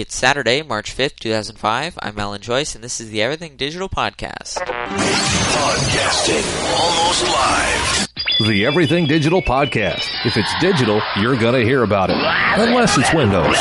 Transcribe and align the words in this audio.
It's 0.00 0.16
Saturday, 0.16 0.62
March 0.62 0.96
5th, 0.96 1.20
2005. 1.20 2.00
I'm 2.02 2.18
Alan 2.18 2.40
Joyce, 2.40 2.74
and 2.74 2.82
this 2.82 3.00
is 3.00 3.10
the 3.10 3.22
Everything 3.22 3.54
Digital 3.56 3.88
Podcast. 3.88 4.56
Podcasting 4.56 6.42
almost 6.80 7.22
live. 7.22 8.08
The 8.48 8.66
Everything 8.66 9.06
Digital 9.06 9.40
Podcast. 9.40 10.08
If 10.26 10.36
it's 10.36 10.52
digital, 10.60 11.00
you're 11.20 11.36
going 11.36 11.54
to 11.54 11.64
hear 11.64 11.84
about 11.84 12.10
it. 12.10 12.16
Unless 12.16 12.98
it's 12.98 13.14
Windows. 13.14 13.56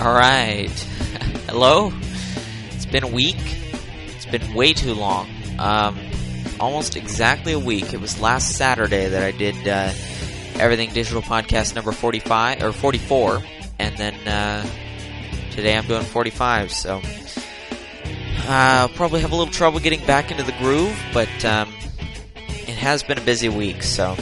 All 0.00 0.14
right. 0.14 0.70
Hello. 1.48 1.92
Been 2.90 3.04
a 3.04 3.08
week. 3.08 3.36
It's 4.06 4.26
been 4.26 4.54
way 4.54 4.72
too 4.72 4.94
long. 4.94 5.28
Um, 5.58 5.98
almost 6.60 6.96
exactly 6.96 7.52
a 7.52 7.58
week. 7.58 7.92
It 7.92 8.00
was 8.00 8.20
last 8.20 8.56
Saturday 8.56 9.08
that 9.08 9.22
I 9.22 9.30
did 9.32 9.68
uh, 9.68 9.92
Everything 10.58 10.92
Digital 10.92 11.22
Podcast 11.22 11.74
number 11.74 11.92
45 11.92 12.62
or 12.62 12.72
44, 12.72 13.42
and 13.78 13.96
then 13.96 14.14
uh, 14.26 14.66
today 15.50 15.76
I'm 15.76 15.86
doing 15.86 16.02
45. 16.02 16.72
So 16.72 17.00
uh, 17.04 18.48
I'll 18.48 18.88
probably 18.88 19.20
have 19.20 19.32
a 19.32 19.36
little 19.36 19.52
trouble 19.52 19.80
getting 19.80 20.04
back 20.06 20.30
into 20.30 20.42
the 20.42 20.52
groove, 20.52 20.98
but 21.12 21.44
um, 21.44 21.72
it 22.36 22.76
has 22.76 23.02
been 23.02 23.18
a 23.18 23.24
busy 23.24 23.48
week. 23.48 23.82
So 23.82 24.16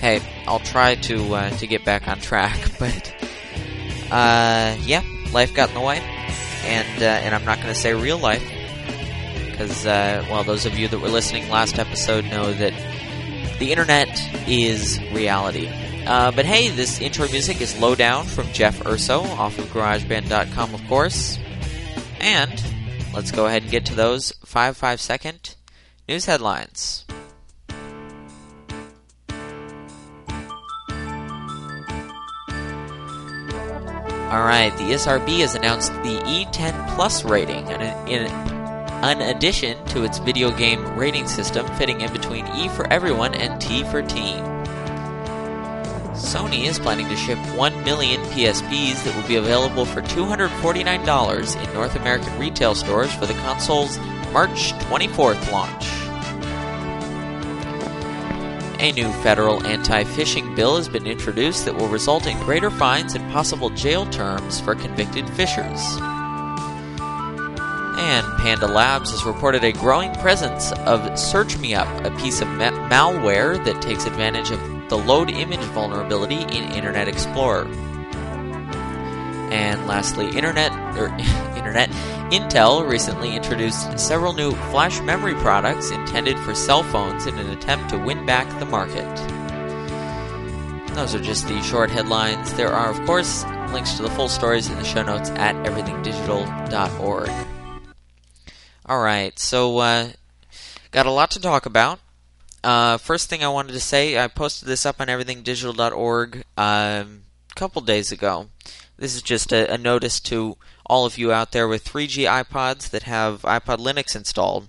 hey, 0.00 0.20
I'll 0.46 0.60
try 0.60 0.94
to 0.96 1.34
uh, 1.34 1.50
to 1.50 1.66
get 1.66 1.84
back 1.84 2.06
on 2.06 2.20
track, 2.20 2.58
but 2.78 3.14
uh, 4.10 4.76
yeah, 4.82 5.02
life 5.32 5.54
got 5.54 5.70
in 5.70 5.74
the 5.74 5.80
way, 5.80 6.00
and 6.64 7.02
uh, 7.02 7.06
and 7.06 7.34
I'm 7.34 7.44
not 7.44 7.60
going 7.60 7.72
to 7.72 7.78
say 7.78 7.94
real 7.94 8.18
life 8.18 8.42
because 9.50 9.86
uh, 9.86 10.24
well, 10.30 10.44
those 10.44 10.66
of 10.66 10.78
you 10.78 10.88
that 10.88 11.00
were 11.00 11.08
listening 11.08 11.48
last 11.50 11.78
episode 11.78 12.24
know 12.26 12.52
that 12.52 12.72
the 13.58 13.70
internet 13.72 14.08
is 14.48 15.00
reality. 15.12 15.68
Uh, 16.06 16.30
but 16.30 16.46
hey, 16.46 16.68
this 16.68 17.00
intro 17.00 17.28
music 17.28 17.60
is 17.60 17.78
Lowdown 17.80 18.24
from 18.24 18.46
Jeff 18.52 18.86
Urso 18.86 19.20
off 19.20 19.58
of 19.58 19.64
GarageBand.com, 19.66 20.74
of 20.74 20.86
course. 20.88 21.38
And 22.20 22.62
let's 23.12 23.30
go 23.30 23.46
ahead 23.46 23.62
and 23.62 23.70
get 23.70 23.84
to 23.86 23.94
those 23.94 24.32
five 24.44 24.76
five 24.76 25.00
second 25.00 25.54
news 26.08 26.24
headlines. 26.26 27.04
Alright, 34.30 34.76
the 34.76 34.84
ESRB 34.84 35.38
has 35.38 35.54
announced 35.54 35.90
the 36.02 36.20
E10 36.26 36.94
Plus 36.94 37.24
rating, 37.24 37.66
and 37.72 37.82
in 38.10 38.26
an 39.02 39.22
addition 39.22 39.82
to 39.86 40.04
its 40.04 40.18
video 40.18 40.50
game 40.50 40.84
rating 40.98 41.26
system 41.26 41.66
fitting 41.76 42.02
in 42.02 42.12
between 42.12 42.46
E 42.48 42.68
for 42.68 42.86
everyone 42.92 43.34
and 43.34 43.58
T 43.58 43.84
for 43.84 44.02
teen. 44.02 44.44
Sony 46.12 46.66
is 46.66 46.78
planning 46.78 47.08
to 47.08 47.16
ship 47.16 47.38
1 47.56 47.84
million 47.84 48.20
PSPs 48.24 49.02
that 49.04 49.16
will 49.16 49.26
be 49.26 49.36
available 49.36 49.86
for 49.86 50.02
$249 50.02 51.66
in 51.66 51.72
North 51.72 51.96
American 51.96 52.38
retail 52.38 52.74
stores 52.74 53.10
for 53.14 53.24
the 53.24 53.32
console's 53.34 53.96
March 54.30 54.74
24th 54.74 55.50
launch. 55.50 55.97
A 58.80 58.92
new 58.92 59.10
federal 59.24 59.66
anti 59.66 60.04
phishing 60.04 60.54
bill 60.54 60.76
has 60.76 60.88
been 60.88 61.04
introduced 61.04 61.64
that 61.64 61.74
will 61.74 61.88
result 61.88 62.28
in 62.28 62.38
greater 62.38 62.70
fines 62.70 63.14
and 63.14 63.32
possible 63.32 63.70
jail 63.70 64.06
terms 64.06 64.60
for 64.60 64.76
convicted 64.76 65.24
phishers. 65.24 65.80
And 67.98 68.24
Panda 68.38 68.68
Labs 68.68 69.10
has 69.10 69.24
reported 69.24 69.64
a 69.64 69.72
growing 69.72 70.14
presence 70.14 70.70
of 70.86 71.18
Search 71.18 71.58
Me 71.58 71.74
Up, 71.74 71.88
a 72.04 72.16
piece 72.18 72.40
of 72.40 72.46
ma- 72.50 72.70
malware 72.88 73.62
that 73.64 73.82
takes 73.82 74.06
advantage 74.06 74.52
of 74.52 74.60
the 74.88 74.96
load 74.96 75.28
image 75.28 75.58
vulnerability 75.58 76.42
in 76.42 76.70
Internet 76.72 77.08
Explorer. 77.08 77.66
And 79.50 79.88
lastly, 79.88 80.28
Internet 80.28 80.70
or 80.96 81.06
er, 81.06 81.16
Internet 81.58 81.90
Intel 82.30 82.88
recently 82.88 83.36
introduced 83.36 83.98
several 83.98 84.32
new 84.32 84.52
flash 84.70 85.00
memory 85.00 85.34
products 85.34 85.90
intended 85.90 86.38
for 86.38 86.54
cell 86.54 86.82
phones 86.84 87.26
in 87.26 87.36
an 87.36 87.50
attempt 87.50 87.90
to 87.90 87.98
win 87.98 88.24
back 88.24 88.46
the 88.58 88.66
market. 88.66 89.04
Those 90.94 91.14
are 91.14 91.20
just 91.20 91.46
the 91.46 91.60
short 91.62 91.90
headlines. 91.90 92.54
There 92.54 92.72
are, 92.72 92.90
of 92.90 93.04
course, 93.06 93.44
links 93.72 93.94
to 93.94 94.02
the 94.02 94.10
full 94.10 94.28
stories 94.28 94.68
in 94.68 94.76
the 94.76 94.84
show 94.84 95.02
notes 95.02 95.30
at 95.30 95.54
everythingdigital.org. 95.66 97.30
All 98.86 99.02
right, 99.02 99.38
so 99.38 99.78
uh, 99.78 100.08
got 100.90 101.06
a 101.06 101.10
lot 101.10 101.30
to 101.32 101.40
talk 101.40 101.66
about. 101.66 102.00
Uh, 102.64 102.96
first 102.96 103.30
thing 103.30 103.44
I 103.44 103.48
wanted 103.48 103.72
to 103.72 103.80
say, 103.80 104.18
I 104.18 104.26
posted 104.28 104.68
this 104.68 104.84
up 104.84 105.00
on 105.00 105.06
everythingdigital.org 105.08 106.44
um, 106.56 107.22
a 107.50 107.54
couple 107.54 107.82
days 107.82 108.10
ago. 108.10 108.48
This 108.96 109.14
is 109.14 109.22
just 109.22 109.52
a, 109.52 109.72
a, 109.72 109.78
notice 109.78 110.18
to 110.20 110.56
all 110.88 111.04
of 111.06 111.18
you 111.18 111.32
out 111.32 111.52
there 111.52 111.68
with 111.68 111.84
3G 111.84 112.24
iPods 112.24 112.90
that 112.90 113.04
have 113.04 113.42
iPod 113.42 113.78
Linux 113.78 114.16
installed. 114.16 114.68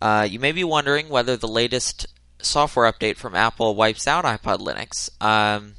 Uh, 0.00 0.26
you 0.28 0.38
may 0.38 0.52
be 0.52 0.64
wondering 0.64 1.08
whether 1.08 1.36
the 1.36 1.48
latest 1.48 2.06
software 2.40 2.90
update 2.90 3.16
from 3.16 3.34
Apple 3.34 3.74
wipes 3.74 4.06
out 4.06 4.24
iPod 4.24 4.58
Linux. 4.58 5.10
Um, 5.24 5.74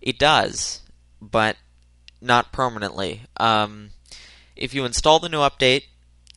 it 0.00 0.18
does, 0.18 0.80
but 1.20 1.56
not 2.20 2.52
permanently. 2.52 3.22
Um, 3.36 3.90
if 4.56 4.74
you 4.74 4.84
install 4.84 5.20
the 5.20 5.28
new 5.28 5.38
update, 5.38 5.84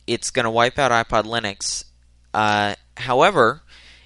it's 0.06 0.30
going 0.30 0.44
to 0.44 0.50
wipe 0.50 0.78
out 0.78 0.92
iPod 0.92 1.24
Linux. 1.24 1.84
Uh, 2.32 2.74
however, 2.96 3.62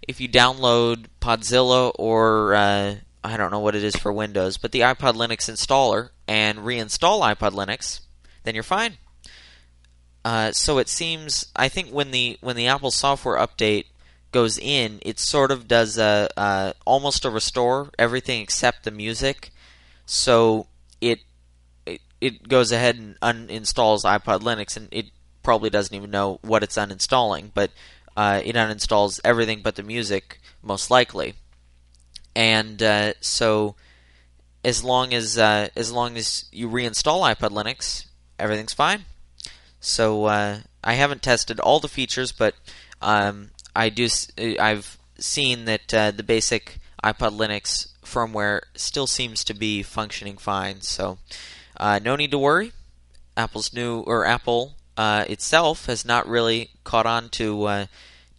if 0.06 0.20
you 0.20 0.28
download 0.28 1.06
Podzilla 1.20 1.92
or 1.96 2.54
uh, 2.54 2.96
I 3.22 3.36
don't 3.36 3.50
know 3.50 3.60
what 3.60 3.74
it 3.74 3.84
is 3.84 3.96
for 3.96 4.12
Windows, 4.12 4.58
but 4.58 4.72
the 4.72 4.80
iPod 4.80 5.14
Linux 5.14 5.50
installer 5.50 6.10
and 6.28 6.58
reinstall 6.58 7.20
iPod 7.20 7.52
Linux, 7.52 8.00
then 8.44 8.54
you're 8.54 8.62
fine. 8.62 8.98
Uh, 10.24 10.52
so 10.52 10.78
it 10.78 10.88
seems 10.88 11.46
I 11.54 11.68
think 11.68 11.90
when 11.90 12.10
the 12.10 12.38
when 12.40 12.56
the 12.56 12.66
Apple 12.66 12.90
software 12.90 13.36
update 13.36 13.86
goes 14.32 14.58
in, 14.58 14.98
it 15.02 15.18
sort 15.18 15.50
of 15.50 15.68
does 15.68 15.96
a, 15.96 16.28
uh, 16.36 16.72
almost 16.84 17.24
a 17.24 17.30
restore 17.30 17.90
everything 17.98 18.40
except 18.40 18.84
the 18.84 18.90
music. 18.90 19.50
So 20.06 20.66
it, 21.00 21.20
it 21.86 22.00
it 22.20 22.48
goes 22.48 22.72
ahead 22.72 22.96
and 22.96 23.20
uninstalls 23.20 24.04
iPod 24.04 24.40
Linux, 24.40 24.76
and 24.76 24.88
it 24.90 25.06
probably 25.42 25.70
doesn't 25.70 25.94
even 25.94 26.10
know 26.10 26.38
what 26.42 26.62
it's 26.62 26.76
uninstalling, 26.76 27.50
but 27.54 27.70
uh, 28.16 28.40
it 28.44 28.56
uninstalls 28.56 29.20
everything 29.24 29.60
but 29.62 29.76
the 29.76 29.82
music, 29.82 30.40
most 30.62 30.90
likely. 30.90 31.34
And 32.34 32.82
uh, 32.82 33.14
so, 33.20 33.76
as 34.64 34.82
long 34.82 35.14
as 35.14 35.38
uh, 35.38 35.68
as 35.76 35.92
long 35.92 36.16
as 36.16 36.46
you 36.50 36.68
reinstall 36.68 37.22
iPod 37.22 37.50
Linux, 37.50 38.06
everything's 38.38 38.72
fine. 38.72 39.04
So 39.80 40.24
uh, 40.24 40.58
I 40.82 40.94
haven't 40.94 41.22
tested 41.22 41.60
all 41.60 41.80
the 41.80 41.88
features, 41.88 42.32
but 42.32 42.54
um, 43.02 43.50
I 43.76 43.88
do. 43.88 44.08
I've 44.38 44.98
seen 45.18 45.66
that 45.66 45.92
uh, 45.92 46.10
the 46.10 46.22
basic 46.22 46.78
iPod 47.02 47.36
Linux 47.36 47.88
firmware 48.04 48.60
still 48.74 49.06
seems 49.06 49.44
to 49.44 49.54
be 49.54 49.82
functioning 49.82 50.36
fine. 50.36 50.80
So 50.80 51.18
uh, 51.76 52.00
no 52.02 52.16
need 52.16 52.30
to 52.30 52.38
worry. 52.38 52.72
Apple's 53.36 53.72
new 53.72 54.00
or 54.00 54.24
Apple 54.24 54.76
uh, 54.96 55.24
itself 55.28 55.86
has 55.86 56.04
not 56.04 56.28
really 56.28 56.70
caught 56.84 57.06
on 57.06 57.28
to 57.30 57.64
uh, 57.64 57.86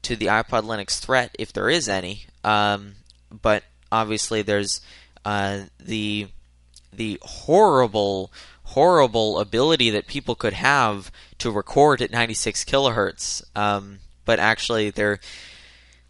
to 0.04 0.16
the 0.16 0.28
iPod 0.28 0.64
Linux 0.64 1.00
threat, 1.00 1.36
if 1.38 1.52
there 1.52 1.70
is 1.70 1.90
any. 1.90 2.28
Um, 2.44 2.96
but 3.30 3.64
obviously, 3.92 4.42
there's 4.42 4.82
uh, 5.26 5.64
the 5.80 6.28
the 6.94 7.20
horrible, 7.22 8.32
horrible 8.66 9.40
ability 9.40 9.90
that 9.92 10.08
people 10.08 10.36
could 10.36 10.53
have 10.53 11.12
to 11.40 11.52
record 11.52 12.02
at 12.02 12.12
96 12.12 12.66
kilohertz. 12.66 13.44
Um, 13.56 14.00
but 14.26 14.40
actually, 14.40 14.90
there 14.90 15.20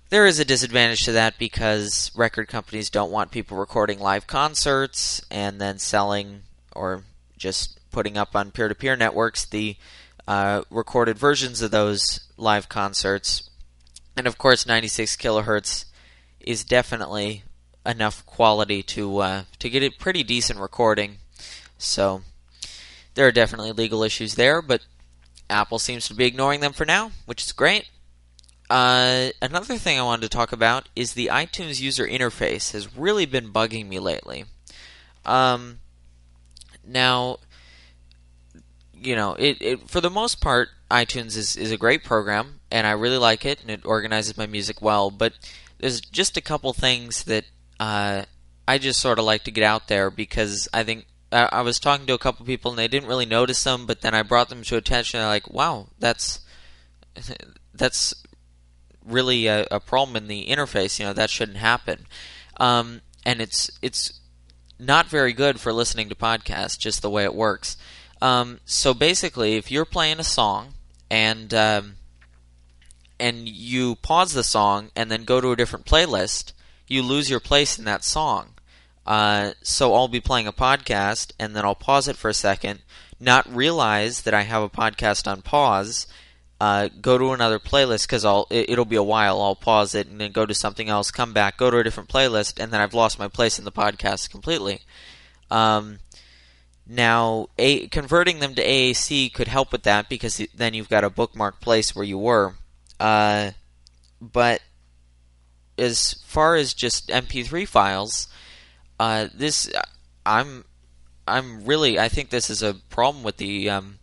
there 0.09 0.25
is 0.25 0.39
a 0.39 0.45
disadvantage 0.45 1.01
to 1.01 1.11
that 1.13 1.37
because 1.37 2.11
record 2.15 2.47
companies 2.47 2.89
don't 2.89 3.11
want 3.11 3.31
people 3.31 3.57
recording 3.57 3.99
live 3.99 4.27
concerts 4.27 5.21
and 5.29 5.59
then 5.59 5.79
selling 5.79 6.43
or 6.75 7.03
just 7.37 7.79
putting 7.91 8.17
up 8.17 8.35
on 8.35 8.51
peer-to-peer 8.51 8.95
networks 8.95 9.45
the 9.45 9.75
uh, 10.27 10.61
recorded 10.69 11.17
versions 11.17 11.61
of 11.61 11.71
those 11.71 12.19
live 12.37 12.69
concerts. 12.69 13.49
And 14.15 14.27
of 14.27 14.37
course, 14.37 14.65
96 14.65 15.17
kilohertz 15.17 15.85
is 16.39 16.63
definitely 16.63 17.43
enough 17.85 18.25
quality 18.25 18.81
to 18.83 19.17
uh, 19.19 19.43
to 19.59 19.69
get 19.69 19.83
a 19.83 19.89
pretty 19.89 20.23
decent 20.23 20.59
recording. 20.59 21.17
So 21.77 22.21
there 23.15 23.27
are 23.27 23.31
definitely 23.31 23.71
legal 23.71 24.03
issues 24.03 24.35
there, 24.35 24.61
but 24.61 24.81
Apple 25.49 25.79
seems 25.79 26.07
to 26.07 26.13
be 26.13 26.25
ignoring 26.25 26.59
them 26.59 26.73
for 26.73 26.85
now, 26.85 27.11
which 27.25 27.43
is 27.43 27.51
great. 27.51 27.89
Uh, 28.69 29.29
another 29.41 29.77
thing 29.77 29.99
I 29.99 30.03
wanted 30.03 30.23
to 30.23 30.29
talk 30.29 30.51
about 30.51 30.89
is 30.95 31.13
the 31.13 31.27
iTunes 31.27 31.79
user 31.79 32.07
interface 32.07 32.71
has 32.71 32.97
really 32.97 33.25
been 33.25 33.53
bugging 33.53 33.87
me 33.87 33.99
lately. 33.99 34.45
Um, 35.23 35.79
now, 36.85 37.37
you 38.93 39.15
know, 39.15 39.35
it, 39.35 39.61
it 39.61 39.89
for 39.89 40.01
the 40.01 40.09
most 40.09 40.41
part, 40.41 40.69
iTunes 40.89 41.37
is 41.37 41.55
is 41.55 41.71
a 41.71 41.77
great 41.77 42.03
program, 42.03 42.59
and 42.71 42.87
I 42.87 42.91
really 42.91 43.17
like 43.17 43.45
it, 43.45 43.61
and 43.61 43.69
it 43.69 43.85
organizes 43.85 44.37
my 44.37 44.47
music 44.47 44.81
well. 44.81 45.11
But 45.11 45.33
there's 45.79 46.01
just 46.01 46.37
a 46.37 46.41
couple 46.41 46.73
things 46.73 47.23
that 47.25 47.45
uh, 47.79 48.23
I 48.67 48.77
just 48.77 48.99
sort 48.99 49.19
of 49.19 49.25
like 49.25 49.43
to 49.43 49.51
get 49.51 49.63
out 49.63 49.87
there 49.87 50.09
because 50.09 50.67
I 50.73 50.83
think 50.83 51.05
I, 51.35 51.61
was 51.61 51.79
talking 51.79 52.05
to 52.07 52.13
a 52.13 52.19
couple 52.19 52.45
people 52.45 52.71
and 52.71 52.79
they 52.79 52.87
didn't 52.87 53.09
really 53.09 53.25
notice 53.25 53.63
them, 53.63 53.85
but 53.85 54.01
then 54.01 54.13
I 54.13 54.23
brought 54.23 54.49
them 54.49 54.63
to 54.63 54.77
attention. 54.77 55.19
And 55.19 55.23
they're 55.23 55.29
like, 55.29 55.49
"Wow, 55.51 55.87
that's 55.99 56.39
that's 57.73 58.13
really 59.05 59.47
a, 59.47 59.67
a, 59.69 59.79
problem 59.79 60.15
in 60.15 60.27
the 60.27 60.47
interface. 60.47 60.99
You 60.99 61.05
know, 61.05 61.13
that 61.13 61.29
shouldn't 61.29 61.57
happen." 61.57 62.05
Um, 62.57 63.01
and 63.25 63.41
it's 63.41 63.69
it's 63.81 64.19
not 64.79 65.07
very 65.07 65.33
good 65.33 65.59
for 65.59 65.73
listening 65.73 66.09
to 66.09 66.15
podcasts, 66.15 66.77
just 66.77 67.01
the 67.01 67.09
way 67.09 67.23
it 67.23 67.35
works. 67.35 67.77
Um, 68.21 68.59
so 68.65 68.93
basically, 68.93 69.55
if 69.55 69.71
you're 69.71 69.85
playing 69.85 70.19
a 70.19 70.23
song 70.23 70.73
and 71.09 71.53
um, 71.53 71.95
and 73.19 73.47
you 73.47 73.95
pause 73.95 74.33
the 74.33 74.43
song 74.43 74.91
and 74.95 75.11
then 75.11 75.23
go 75.23 75.41
to 75.41 75.51
a 75.51 75.55
different 75.55 75.85
playlist, 75.85 76.53
you 76.87 77.03
lose 77.03 77.29
your 77.29 77.39
place 77.39 77.77
in 77.77 77.85
that 77.85 78.03
song. 78.03 78.54
Uh, 79.05 79.51
so 79.61 79.93
I'll 79.93 80.07
be 80.07 80.19
playing 80.19 80.47
a 80.47 80.53
podcast 80.53 81.31
and 81.39 81.55
then 81.55 81.63
I'll 81.63 81.75
pause 81.75 82.07
it 82.07 82.15
for 82.15 82.29
a 82.29 82.33
second, 82.33 82.79
not 83.19 83.53
realize 83.53 84.21
that 84.23 84.33
I 84.33 84.41
have 84.41 84.63
a 84.63 84.69
podcast 84.69 85.29
on 85.31 85.41
pause, 85.41 86.07
uh, 86.59 86.89
go 87.01 87.17
to 87.17 87.31
another 87.31 87.59
playlist 87.59 88.07
because 88.07 88.25
I'll 88.25 88.47
it, 88.49 88.77
will 88.77 88.85
be 88.85 88.95
a 88.95 89.03
while. 89.03 89.41
I'll 89.41 89.55
pause 89.55 89.93
it 89.93 90.07
and 90.07 90.19
then 90.19 90.31
go 90.31 90.45
to 90.45 90.53
something 90.53 90.89
else, 90.89 91.11
come 91.11 91.33
back, 91.33 91.57
go 91.57 91.69
to 91.69 91.77
a 91.77 91.83
different 91.83 92.09
playlist, 92.09 92.61
and 92.61 92.71
then 92.71 92.81
I've 92.81 92.93
lost 92.93 93.19
my 93.19 93.27
place 93.27 93.59
in 93.59 93.65
the 93.65 93.71
podcast 93.71 94.31
completely. 94.31 94.81
Um, 95.51 95.99
now, 96.87 97.49
a, 97.57 97.87
converting 97.87 98.39
them 98.39 98.55
to 98.55 98.63
AAC 98.63 99.33
could 99.33 99.47
help 99.47 99.71
with 99.71 99.83
that 99.83 100.07
because 100.07 100.41
then 100.55 100.73
you've 100.73 100.89
got 100.89 101.03
a 101.03 101.09
bookmark 101.09 101.59
place 101.59 101.95
where 101.95 102.05
you 102.05 102.17
were. 102.17 102.53
Uh, 102.99 103.51
but 104.21 104.61
as 105.77 106.13
far 106.25 106.55
as 106.55 106.73
just 106.73 107.09
MP3 107.09 107.67
files, 107.67 108.27
uh, 108.99 109.27
this 109.33 109.71
I'm 110.25 110.65
I'm 111.27 111.65
really 111.65 111.99
I 111.99 112.09
think 112.09 112.29
this 112.29 112.49
is 112.49 112.61
a 112.61 112.75
problem 112.89 113.23
with 113.23 113.37
the 113.37 113.69
um, 113.69 113.99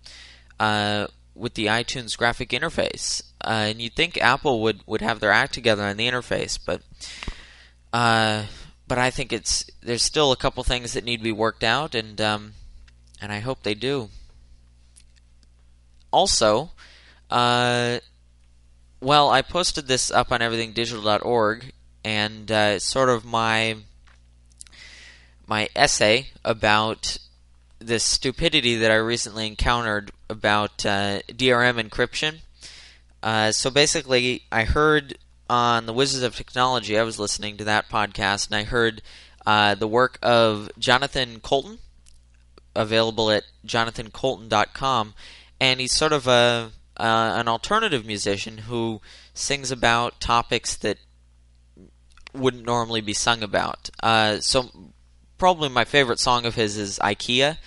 uh, 0.61 1.07
with 1.35 1.55
the 1.55 1.67
iTunes 1.67 2.17
graphic 2.17 2.51
interface. 2.51 3.23
Uh, 3.45 3.67
and 3.71 3.81
you'd 3.81 3.95
think 3.95 4.17
Apple 4.19 4.63
would, 4.63 4.81
would 4.87 5.01
have 5.01 5.21
their 5.21 5.33
act 5.33 5.53
together 5.53 5.83
on 5.83 5.97
the 5.97 6.09
interface, 6.09 6.59
but 6.65 6.83
uh, 7.93 8.45
but 8.87 8.99
I 8.99 9.11
think 9.11 9.33
it's 9.33 9.65
there's 9.83 10.03
still 10.03 10.33
a 10.33 10.37
couple 10.37 10.63
things 10.63 10.93
that 10.93 11.05
need 11.05 11.19
to 11.19 11.23
be 11.25 11.33
worked 11.33 11.65
out, 11.65 11.95
and 11.95 12.21
um, 12.21 12.53
and 13.21 13.33
I 13.33 13.41
hope 13.41 13.63
they 13.63 13.75
do. 13.75 14.11
Also, 16.13 16.71
uh, 17.31 17.99
well, 19.01 19.31
I 19.31 19.43
posted 19.43 19.89
this 19.89 20.11
up 20.11 20.31
on 20.31 20.41
everythingdigital.org, 20.41 21.73
and 22.05 22.53
uh, 22.53 22.73
it's 22.77 22.85
sort 22.85 23.09
of 23.09 23.25
my 23.25 23.77
my 25.47 25.69
essay 25.75 26.29
about 26.45 27.19
this 27.79 28.05
stupidity 28.05 28.77
that 28.77 28.91
I 28.91 28.97
recently 28.97 29.47
encountered 29.47 30.13
about 30.29 30.87
uh, 30.87 31.21
DRM 31.29 31.81
encryption. 31.81 32.39
Uh, 33.23 33.53
so 33.53 33.71
basically, 33.71 34.43
I 34.51 34.65
heard 34.65 35.19
on 35.49 35.87
the 35.87 35.93
Wizards 35.93 36.23
of 36.23 36.35
Technology, 36.35 36.99
I 36.99 37.03
was 37.03 37.19
listening 37.19 37.57
to 37.59 37.65
that 37.65 37.89
podcast, 37.89 38.47
and 38.47 38.57
I 38.57 38.65
heard 38.65 39.03
uh, 39.47 39.75
the 39.75 39.89
work 39.89 40.19
of 40.23 40.71
Jonathan 40.79 41.41
Coulton, 41.41 41.79
available 42.75 43.31
at 43.31 43.45
jonathancoulton.com, 43.67 45.15
and 45.61 45.81
he's 45.81 45.95
sort 45.95 46.13
of 46.13 46.27
a 46.27 46.71
uh, 46.97 47.35
an 47.37 47.49
alternative 47.49 48.05
musician 48.05 48.59
who 48.59 49.01
sings 49.35 49.71
about 49.71 50.21
topics 50.21 50.77
that 50.77 50.99
wouldn't 52.35 52.65
normally 52.65 53.01
be 53.01 53.15
sung 53.15 53.43
about. 53.43 53.91
Uh, 54.03 54.39
so 54.41 54.92
probably 55.43 55.69
my 55.69 55.85
favorite 55.85 56.21
song 56.21 56.47
of 56.47 56.55
his 56.55 56.77
is 56.79 57.01
IKEA, 57.03 57.59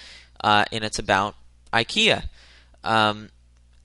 uh, 0.42 0.63
and 0.72 0.86
it's 0.86 0.98
about 0.98 1.36
IKEA, 1.74 2.24
um, 2.86 3.27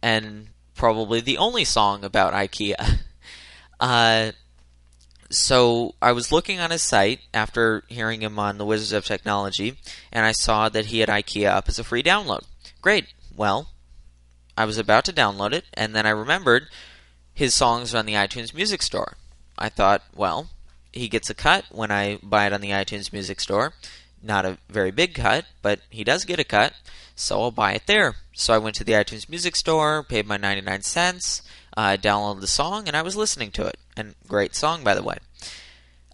and 0.01 0.47
probably 0.77 1.21
the 1.21 1.37
only 1.39 1.65
song 1.65 2.05
about 2.05 2.33
IKEA. 2.33 3.01
Uh, 3.81 4.33
so 5.31 5.95
I 6.03 6.13
was 6.13 6.31
looking 6.31 6.61
on 6.61 6.71
his 6.71 6.83
site 6.83 7.21
after 7.33 7.83
hearing 7.89 8.21
him 8.21 8.39
on 8.39 8.59
the 8.59 8.67
Wizards 8.67 8.93
of 8.93 9.07
Technology, 9.07 9.79
and 10.13 10.27
I 10.27 10.33
saw 10.33 10.69
that 10.69 10.87
he 10.87 10.99
had 10.99 11.09
IKEA 11.09 11.49
up 11.49 11.67
as 11.67 11.79
a 11.79 11.85
free 11.85 12.03
download. 12.03 12.45
Great. 12.83 13.07
Well, 13.35 13.71
I 14.55 14.67
was 14.67 14.77
about 14.77 15.07
to 15.07 15.15
download 15.15 15.55
it, 15.55 15.65
and 15.73 15.97
then 15.97 16.05
I 16.05 16.11
remembered 16.11 16.69
his 17.33 17.55
songs 17.55 17.95
are 17.95 17.99
on 17.99 18.05
the 18.05 18.13
iTunes 18.13 18.53
Music 18.53 18.83
Store. 18.83 19.17
I 19.57 19.71
thought, 19.71 20.03
well, 20.15 20.51
he 20.93 21.09
gets 21.09 21.31
a 21.31 21.35
cut 21.35 21.65
when 21.71 21.91
I 21.91 22.19
buy 22.23 22.47
it 22.47 22.53
on 22.53 22.61
the 22.61 22.71
iTunes 22.71 23.13
Music 23.13 23.41
Store. 23.41 23.75
Not 24.23 24.45
a 24.45 24.59
very 24.69 24.91
big 24.91 25.15
cut, 25.15 25.47
but 25.63 25.81
he 25.89 26.05
does 26.05 26.25
get 26.25 26.39
a 26.39 26.45
cut, 26.45 26.75
so 27.15 27.41
I'll 27.41 27.51
buy 27.51 27.73
it 27.73 27.87
there. 27.87 28.17
So 28.33 28.53
I 28.53 28.59
went 28.59 28.77
to 28.77 28.85
the 28.85 28.93
iTunes 28.93 29.29
Music 29.29 29.57
Store, 29.57 30.03
paid 30.03 30.27
my 30.27 30.37
99 30.37 30.83
cents, 30.83 31.43
uh, 31.77 31.97
downloaded 32.01 32.41
the 32.41 32.47
song, 32.47 32.87
and 32.87 32.97
I 32.97 33.03
was 33.03 33.17
listening 33.17 33.51
to 33.53 33.67
it. 33.67 33.79
And 33.97 34.15
great 34.27 34.55
song, 34.55 34.85
by 34.85 34.95
the 34.95 35.03
way. 35.03 35.19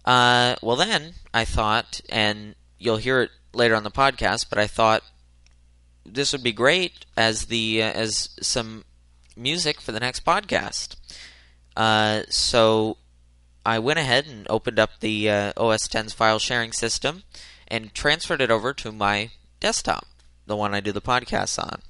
Uh, 0.05 0.55
well, 0.61 0.77
then 0.77 1.15
I 1.33 1.43
thought, 1.43 1.99
and 2.07 2.55
you'll 2.79 2.97
hear 2.97 3.21
it 3.21 3.31
later 3.53 3.75
on 3.75 3.83
the 3.83 3.91
podcast, 3.91 4.45
but 4.49 4.57
I 4.57 4.67
thought 4.67 5.03
this 6.05 6.31
would 6.31 6.43
be 6.43 6.53
great 6.53 7.05
as 7.17 7.47
the 7.47 7.83
uh, 7.83 7.91
as 7.91 8.29
some 8.41 8.85
music 9.35 9.81
for 9.81 9.91
the 9.91 9.99
next 9.99 10.23
podcast. 10.23 10.95
Uh, 11.75 12.23
so 12.29 12.97
I 13.67 13.79
went 13.79 13.99
ahead 13.99 14.27
and 14.27 14.47
opened 14.49 14.79
up 14.79 15.01
the 15.01 15.29
uh, 15.29 15.53
OS 15.57 15.89
10's 15.89 16.13
file 16.13 16.39
sharing 16.39 16.71
system 16.71 17.23
and 17.67 17.93
transferred 17.93 18.39
it 18.39 18.49
over 18.49 18.73
to 18.75 18.93
my 18.93 19.31
desktop, 19.59 20.07
the 20.45 20.55
one 20.55 20.73
I 20.73 20.79
do 20.79 20.93
the 20.93 21.01
podcasts 21.01 21.61
on. 21.61 21.81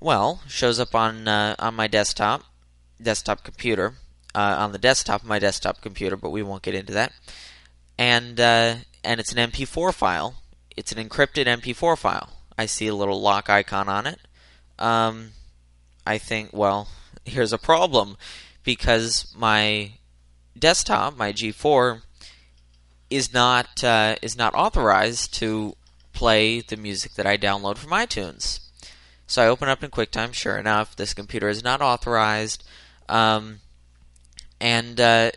Well, 0.00 0.42
shows 0.48 0.80
up 0.80 0.92
on 0.92 1.28
uh, 1.28 1.54
on 1.60 1.76
my 1.76 1.86
desktop, 1.86 2.42
desktop 3.00 3.44
computer, 3.44 3.94
uh, 4.34 4.56
on 4.58 4.72
the 4.72 4.78
desktop 4.78 5.22
of 5.22 5.28
my 5.28 5.38
desktop 5.38 5.82
computer, 5.82 6.16
but 6.16 6.30
we 6.30 6.42
won't 6.42 6.64
get 6.64 6.74
into 6.74 6.94
that. 6.94 7.12
And 7.96 8.40
uh, 8.40 8.74
and 9.04 9.20
it's 9.20 9.32
an 9.32 9.52
MP4 9.52 9.94
file. 9.94 10.42
It's 10.76 10.90
an 10.90 10.98
encrypted 10.98 11.46
MP4 11.46 11.96
file. 11.96 12.28
I 12.58 12.66
see 12.66 12.88
a 12.88 12.94
little 12.96 13.22
lock 13.22 13.48
icon 13.48 13.88
on 13.88 14.08
it. 14.08 14.18
Um, 14.80 15.30
I 16.04 16.18
think, 16.18 16.50
well, 16.52 16.88
here's 17.24 17.52
a 17.52 17.58
problem 17.58 18.16
because 18.64 19.32
my 19.36 19.92
desktop, 20.60 21.16
my 21.16 21.32
G4, 21.32 22.02
is 23.10 23.32
not 23.32 23.82
uh, 23.82 24.16
is 24.22 24.36
not 24.36 24.54
authorized 24.54 25.34
to 25.34 25.74
play 26.12 26.60
the 26.60 26.76
music 26.76 27.14
that 27.14 27.26
I 27.26 27.36
download 27.36 27.76
from 27.76 27.90
iTunes. 27.90 28.60
So 29.26 29.42
I 29.42 29.48
open 29.48 29.68
up 29.68 29.82
in 29.82 29.90
QuickTime. 29.90 30.32
Sure 30.32 30.56
enough, 30.56 30.96
this 30.96 31.14
computer 31.14 31.48
is 31.48 31.64
not 31.64 31.80
authorized, 31.80 32.64
um, 33.08 33.60
and 34.60 35.00
uh, 35.00 35.30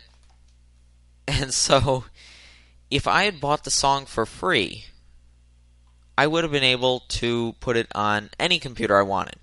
and 1.28 1.52
so 1.52 2.04
if 2.90 3.08
I 3.08 3.24
had 3.24 3.40
bought 3.40 3.64
the 3.64 3.70
song 3.70 4.06
for 4.06 4.24
free, 4.24 4.86
I 6.16 6.26
would 6.26 6.44
have 6.44 6.52
been 6.52 6.62
able 6.62 7.00
to 7.00 7.54
put 7.60 7.76
it 7.76 7.88
on 7.94 8.30
any 8.38 8.60
computer 8.60 8.96
I 8.96 9.02
wanted, 9.02 9.36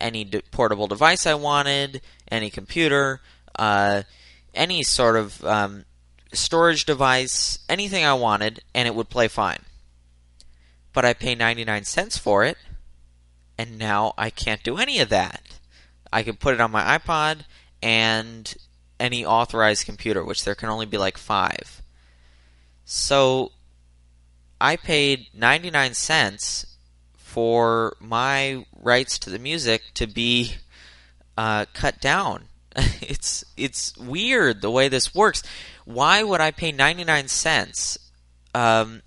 any 0.00 0.24
portable 0.50 0.86
device 0.86 1.26
I 1.26 1.34
wanted, 1.34 2.00
any 2.30 2.48
computer. 2.48 3.20
Uh, 3.54 4.04
any 4.54 4.82
sort 4.82 5.16
of 5.16 5.44
um, 5.44 5.84
storage 6.32 6.84
device, 6.84 7.58
anything 7.68 8.04
I 8.04 8.14
wanted, 8.14 8.62
and 8.74 8.86
it 8.86 8.94
would 8.94 9.08
play 9.08 9.28
fine. 9.28 9.60
But 10.92 11.04
I 11.04 11.12
pay 11.12 11.34
99 11.34 11.84
cents 11.84 12.18
for 12.18 12.44
it, 12.44 12.58
and 13.56 13.78
now 13.78 14.14
I 14.18 14.30
can't 14.30 14.62
do 14.62 14.76
any 14.76 14.98
of 14.98 15.08
that. 15.10 15.58
I 16.12 16.22
can 16.22 16.36
put 16.36 16.54
it 16.54 16.60
on 16.60 16.70
my 16.70 16.98
iPod 16.98 17.44
and 17.82 18.52
any 18.98 19.24
authorized 19.24 19.86
computer, 19.86 20.24
which 20.24 20.44
there 20.44 20.54
can 20.54 20.68
only 20.68 20.86
be 20.86 20.98
like 20.98 21.16
five. 21.16 21.82
So 22.84 23.52
I 24.60 24.76
paid 24.76 25.28
99 25.32 25.94
cents 25.94 26.66
for 27.14 27.96
my 28.00 28.66
rights 28.76 29.18
to 29.20 29.30
the 29.30 29.38
music 29.38 29.82
to 29.94 30.06
be 30.06 30.56
uh, 31.38 31.66
cut 31.72 32.00
down 32.00 32.44
it's 33.00 33.44
it's 33.56 33.96
weird 33.96 34.62
the 34.62 34.70
way 34.70 34.88
this 34.88 35.14
works. 35.14 35.42
Why 35.84 36.22
would 36.22 36.40
I 36.40 36.50
pay 36.50 36.72
99 36.72 37.28
cents? 37.28 37.98
Um, 38.54 39.02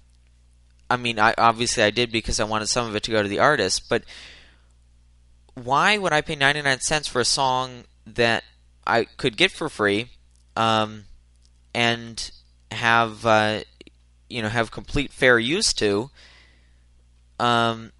I 0.89 0.97
mean, 0.97 1.19
I 1.19 1.33
obviously 1.37 1.83
I 1.83 1.91
did 1.91 2.11
because 2.11 2.39
I 2.39 2.43
wanted 2.43 2.67
some 2.67 2.87
of 2.87 2.95
it 2.95 3.03
to 3.03 3.11
go 3.11 3.23
to 3.23 3.29
the 3.29 3.39
artist, 3.39 3.89
but 3.89 4.03
why 5.55 5.97
would 5.97 6.13
I 6.13 6.21
pay 6.21 6.35
99 6.35 6.79
cents 6.81 7.07
for 7.07 7.19
a 7.19 7.25
song 7.25 7.83
that 8.05 8.43
I 8.85 9.05
could 9.05 9.37
get 9.37 9.51
for 9.51 9.69
free 9.69 10.07
um, 10.57 11.05
and 11.73 12.31
have 12.71 13.25
uh, 13.25 13.61
you 14.29 14.41
know 14.41 14.49
have 14.49 14.71
complete 14.71 15.11
fair 15.11 15.39
use 15.39 15.73
to? 15.75 16.09
Um, 17.39 17.91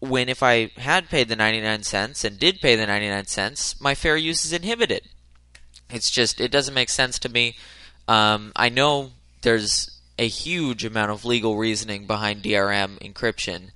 when 0.00 0.28
if 0.28 0.42
I 0.42 0.70
had 0.76 1.08
paid 1.08 1.28
the 1.28 1.36
99 1.36 1.82
cents 1.82 2.24
and 2.24 2.38
did 2.38 2.60
pay 2.60 2.76
the 2.76 2.86
99 2.86 3.26
cents, 3.26 3.80
my 3.80 3.94
fair 3.94 4.16
use 4.16 4.44
is 4.44 4.52
inhibited. 4.52 5.02
It's 5.90 6.10
just, 6.10 6.40
it 6.40 6.50
doesn't 6.50 6.74
make 6.74 6.88
sense 6.88 7.18
to 7.20 7.28
me. 7.28 7.56
Um, 8.08 8.52
I 8.54 8.68
know 8.68 9.12
there's 9.42 9.90
a 10.18 10.28
huge 10.28 10.84
amount 10.84 11.10
of 11.10 11.24
legal 11.24 11.56
reasoning 11.56 12.06
behind 12.06 12.42
DRM 12.42 12.98
encryption, 12.98 13.70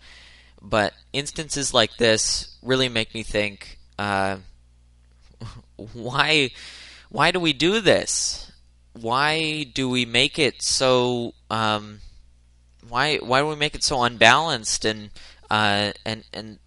but 0.61 0.93
instances 1.13 1.73
like 1.73 1.97
this 1.97 2.57
really 2.63 2.89
make 2.89 3.15
me 3.15 3.23
think 3.23 3.79
uh, 3.99 4.39
why 5.93 6.51
why 7.11 7.31
do 7.33 7.41
we 7.41 7.53
do 7.53 7.81
this? 7.81 8.51
Why 8.93 9.65
do 9.65 9.89
we 9.89 10.05
make 10.05 10.39
it 10.39 10.63
so 10.63 11.35
um, 11.51 12.01
why 12.89 13.17
why 13.19 13.41
do 13.41 13.47
we 13.47 13.57
make 13.57 13.75
it 13.75 13.85
so 13.85 14.03
unbalanced 14.03 14.85
and 14.85 15.11
uh, 15.51 15.93
and 16.05 16.25
and 16.33 16.59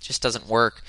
just 0.00 0.22
doesn't 0.22 0.46
work? 0.46 0.82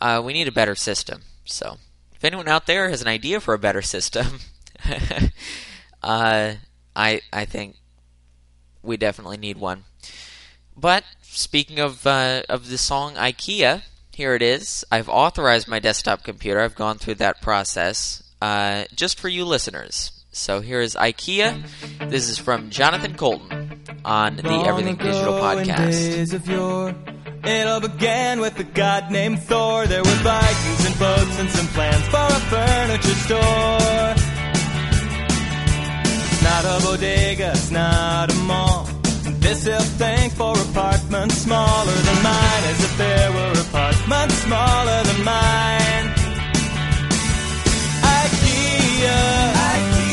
Uh, 0.00 0.22
we 0.24 0.32
need 0.32 0.48
a 0.48 0.52
better 0.52 0.74
system. 0.74 1.22
So, 1.44 1.76
if 2.14 2.24
anyone 2.24 2.48
out 2.48 2.66
there 2.66 2.88
has 2.88 3.02
an 3.02 3.08
idea 3.08 3.40
for 3.40 3.54
a 3.54 3.58
better 3.58 3.82
system, 3.82 4.40
uh, 6.02 6.54
I 6.94 7.20
I 7.32 7.44
think 7.44 7.76
we 8.82 8.96
definitely 8.96 9.36
need 9.36 9.58
one. 9.58 9.84
But 10.76 11.04
speaking 11.22 11.78
of 11.78 12.06
uh, 12.06 12.42
of 12.48 12.68
the 12.68 12.78
song 12.78 13.14
IKEA, 13.14 13.82
here 14.12 14.34
it 14.34 14.42
is. 14.42 14.84
I've 14.90 15.08
authorized 15.08 15.68
my 15.68 15.78
desktop 15.78 16.24
computer. 16.24 16.60
I've 16.60 16.74
gone 16.74 16.98
through 16.98 17.16
that 17.16 17.42
process 17.42 18.22
uh, 18.40 18.84
just 18.94 19.18
for 19.18 19.28
you 19.28 19.44
listeners. 19.44 20.24
So 20.32 20.60
here 20.60 20.80
is 20.80 20.94
IKEA. 20.94 21.66
This 22.10 22.28
is 22.28 22.38
from 22.38 22.68
Jonathan 22.70 23.14
Coulton 23.14 23.75
on 24.06 24.36
the 24.36 24.64
Everything 24.68 24.94
Digital 24.96 25.34
podcast. 25.34 26.94
It 27.44 27.66
all 27.66 27.80
began 27.80 28.40
with 28.40 28.58
a 28.58 28.64
god 28.64 29.10
named 29.10 29.42
Thor. 29.42 29.86
There 29.86 30.02
were 30.02 30.20
Vikings 30.22 30.86
and 30.86 30.98
boats 30.98 31.38
and 31.40 31.50
some 31.50 31.66
plans 31.68 32.06
for 32.08 32.26
a 32.38 32.40
furniture 32.52 33.18
store. 33.26 34.14
It's 36.30 36.42
not 36.42 36.64
a 36.64 36.82
bodega, 36.84 37.50
it's 37.50 37.70
not 37.70 38.32
a 38.32 38.36
mall. 38.50 38.88
This 39.40 39.66
thank 39.98 40.32
for 40.34 40.54
apartments 40.58 41.36
smaller 41.38 41.92
than 41.92 42.22
mine, 42.22 42.64
as 42.70 42.84
if 42.84 42.98
there 42.98 43.32
were 43.32 43.52
apartments 43.60 44.34
smaller 44.46 45.02
than 45.04 45.24
mine. 45.24 46.06
IKEA, 48.18 49.20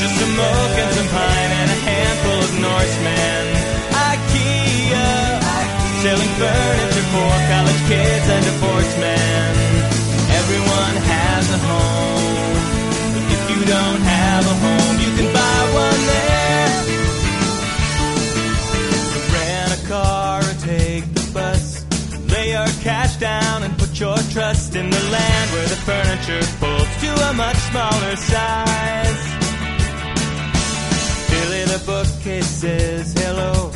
just 0.01 0.15
some 0.19 0.39
oak 0.39 0.77
and 0.81 0.91
some 0.97 1.07
pine 1.07 1.51
and 1.61 1.69
a 1.71 1.79
handful 1.89 2.39
of 2.43 2.53
Norsemen. 2.61 3.42
Furniture 6.43 7.07
for 7.13 7.33
college 7.51 7.81
kids 7.91 8.27
and 8.35 8.43
divorced 8.51 8.97
men. 8.99 9.49
Everyone 10.41 10.95
has 11.13 11.43
a 11.57 11.59
home, 11.69 12.55
but 13.13 13.25
if 13.35 13.43
you 13.51 13.61
don't 13.75 14.01
have 14.15 14.43
a 14.53 14.55
home, 14.65 14.95
you 15.03 15.11
can 15.17 15.27
buy 15.39 15.59
one 15.83 16.01
there. 16.11 16.71
Rent 19.33 19.71
a 19.77 19.81
car 19.87 20.39
or 20.49 20.55
take 20.71 21.05
the 21.17 21.25
bus. 21.33 21.65
Lay 22.33 22.47
your 22.57 22.71
cash 22.87 23.15
down 23.17 23.63
and 23.63 23.73
put 23.77 23.91
your 23.99 24.17
trust 24.35 24.75
in 24.75 24.89
the 24.89 25.03
land 25.15 25.47
where 25.55 25.69
the 25.73 25.79
furniture 25.89 26.45
folds 26.59 26.93
to 27.03 27.11
a 27.29 27.33
much 27.33 27.59
smaller 27.71 28.15
size. 28.31 29.21
Billy 31.29 31.63
the 31.73 31.81
bookcase 31.85 32.51
says 32.61 33.13
hello. 33.13 33.72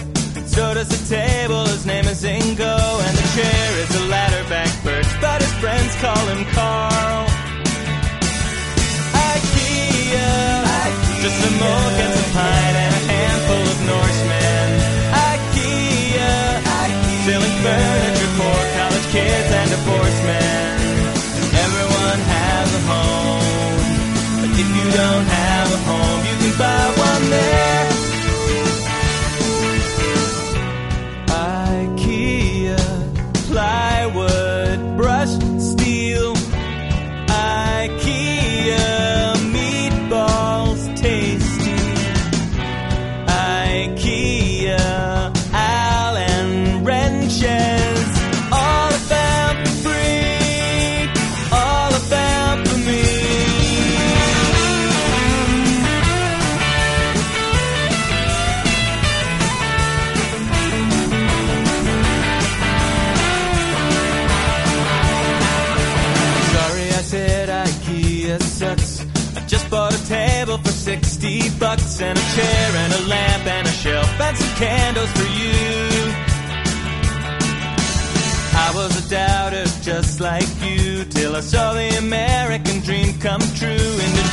So 0.58 0.74
does 0.74 0.90
the 0.90 1.16
table, 1.16 1.68
his 1.68 1.86
name 1.86 2.06
is 2.06 2.24
Ingo, 2.24 2.78
and 3.06 3.14
the 3.16 3.28
chair 3.38 3.70
is 3.78 3.94
a 3.94 4.04
ladderback 4.10 4.74
birch, 4.84 5.06
but 5.22 5.40
his 5.40 5.54
friends 5.62 5.94
call 6.02 6.18
him 6.34 6.44
Carl. 6.46 7.28
IKEA, 9.14 10.34
just 11.22 11.38
some 11.38 11.62
oak 11.62 11.98
and 12.02 12.14
some 12.18 12.32
pine 12.34 12.76
and 12.84 12.90
a 12.90 13.04
handful 13.06 13.64
of 13.70 13.80
Norsemen. 13.86 14.68
IKEA, 15.30 16.34
selling 17.30 17.56
furniture 17.62 18.34
for 18.42 18.58
college 18.82 19.08
kids 19.14 19.50
and 19.62 19.70
divorced 19.70 20.24
men. 20.26 20.87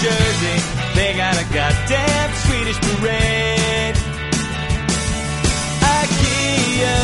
Jersey. 0.05 0.57
They 0.95 1.17
got 1.17 1.33
a 1.41 1.45
goddamn 1.49 2.31
Swedish 2.45 2.77
parade. 2.77 3.97
IKEA, 5.81 7.01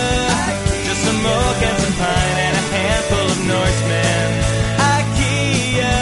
just 0.84 1.00
some 1.08 1.24
oak 1.24 1.60
and 1.64 1.78
some 1.80 1.96
pine 1.96 2.36
and 2.44 2.54
a 2.60 2.64
handful 2.76 3.24
of 3.24 3.40
Norsemen. 3.48 4.28
IKEA, 4.96 5.96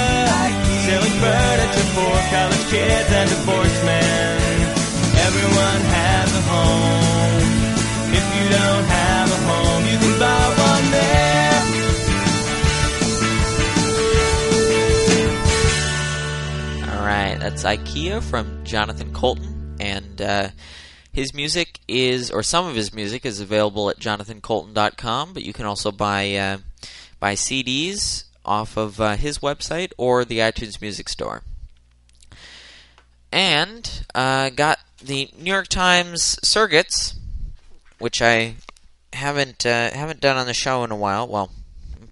selling 0.91 1.17
furniture 1.23 1.89
for 1.95 2.15
college 2.35 2.67
kids 2.67 3.11
and 3.15 3.31
divorced 3.31 3.58
that's 17.63 17.81
IKEA 17.81 18.23
from 18.23 18.65
Jonathan 18.65 19.13
Coulton, 19.13 19.77
and 19.81 20.23
uh, 20.23 20.49
his 21.13 21.35
music 21.35 21.81
is, 21.89 22.31
or 22.31 22.43
some 22.43 22.67
of 22.67 22.77
his 22.77 22.95
music 22.95 23.27
is 23.27 23.41
available 23.41 23.91
at 23.91 23.99
jonathancoulton.com. 23.99 25.33
But 25.33 25.43
you 25.43 25.53
can 25.53 25.67
also 25.67 25.91
buy 25.91 26.35
uh, 26.37 26.59
buy 27.19 27.35
CDs 27.35 28.25
off 28.45 28.77
of 28.77 29.01
uh, 29.01 29.17
his 29.17 29.41
website 29.41 29.93
or 29.97 30.25
the 30.25 30.39
iTunes 30.39 30.81
Music 30.81 31.09
Store. 31.09 31.43
And 33.33 34.05
uh, 34.15 34.51
got 34.51 34.79
the 35.03 35.29
New 35.37 35.51
York 35.51 35.69
Times 35.69 36.39
Circuits, 36.47 37.19
which 37.99 38.23
I 38.23 38.55
haven't 39.13 39.67
uh, 39.67 39.91
haven't 39.91 40.21
done 40.21 40.37
on 40.37 40.47
the 40.47 40.55
show 40.55 40.85
in 40.85 40.93
a 40.93 40.97
while. 40.97 41.27
Well, 41.27 41.51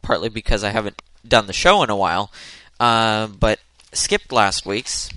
partly 0.03 0.29
because 0.29 0.65
I 0.65 0.71
haven't 0.71 1.01
done 1.27 1.47
the 1.47 1.53
show 1.53 1.85
in 1.85 1.91
a 1.91 1.97
while, 1.97 2.33
uh, 2.81 3.29
but 3.29 3.61
skipped 3.93 4.33
last 4.33 4.67
week's. 4.67 5.09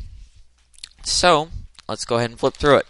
So 1.09 1.49
let's 1.87 2.05
go 2.05 2.17
ahead 2.17 2.29
and 2.29 2.39
flip 2.39 2.53
through 2.53 2.77
it. 2.77 2.87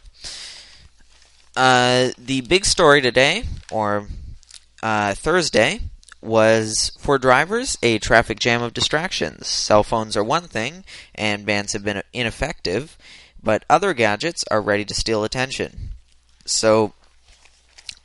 Uh, 1.55 2.09
the 2.17 2.41
big 2.41 2.65
story 2.65 3.01
today, 3.01 3.43
or 3.71 4.07
uh, 4.83 5.13
Thursday, 5.15 5.79
was 6.21 6.91
for 6.99 7.17
drivers 7.17 7.77
a 7.81 7.97
traffic 7.97 8.37
jam 8.37 8.61
of 8.61 8.73
distractions. 8.73 9.47
Cell 9.47 9.83
phones 9.83 10.17
are 10.17 10.23
one 10.23 10.43
thing, 10.43 10.83
and 11.15 11.45
bans 11.45 11.73
have 11.73 11.83
been 11.83 12.03
ineffective, 12.13 12.97
but 13.41 13.63
other 13.69 13.93
gadgets 13.93 14.43
are 14.51 14.61
ready 14.61 14.83
to 14.85 14.93
steal 14.93 15.23
attention. 15.23 15.91
So, 16.45 16.93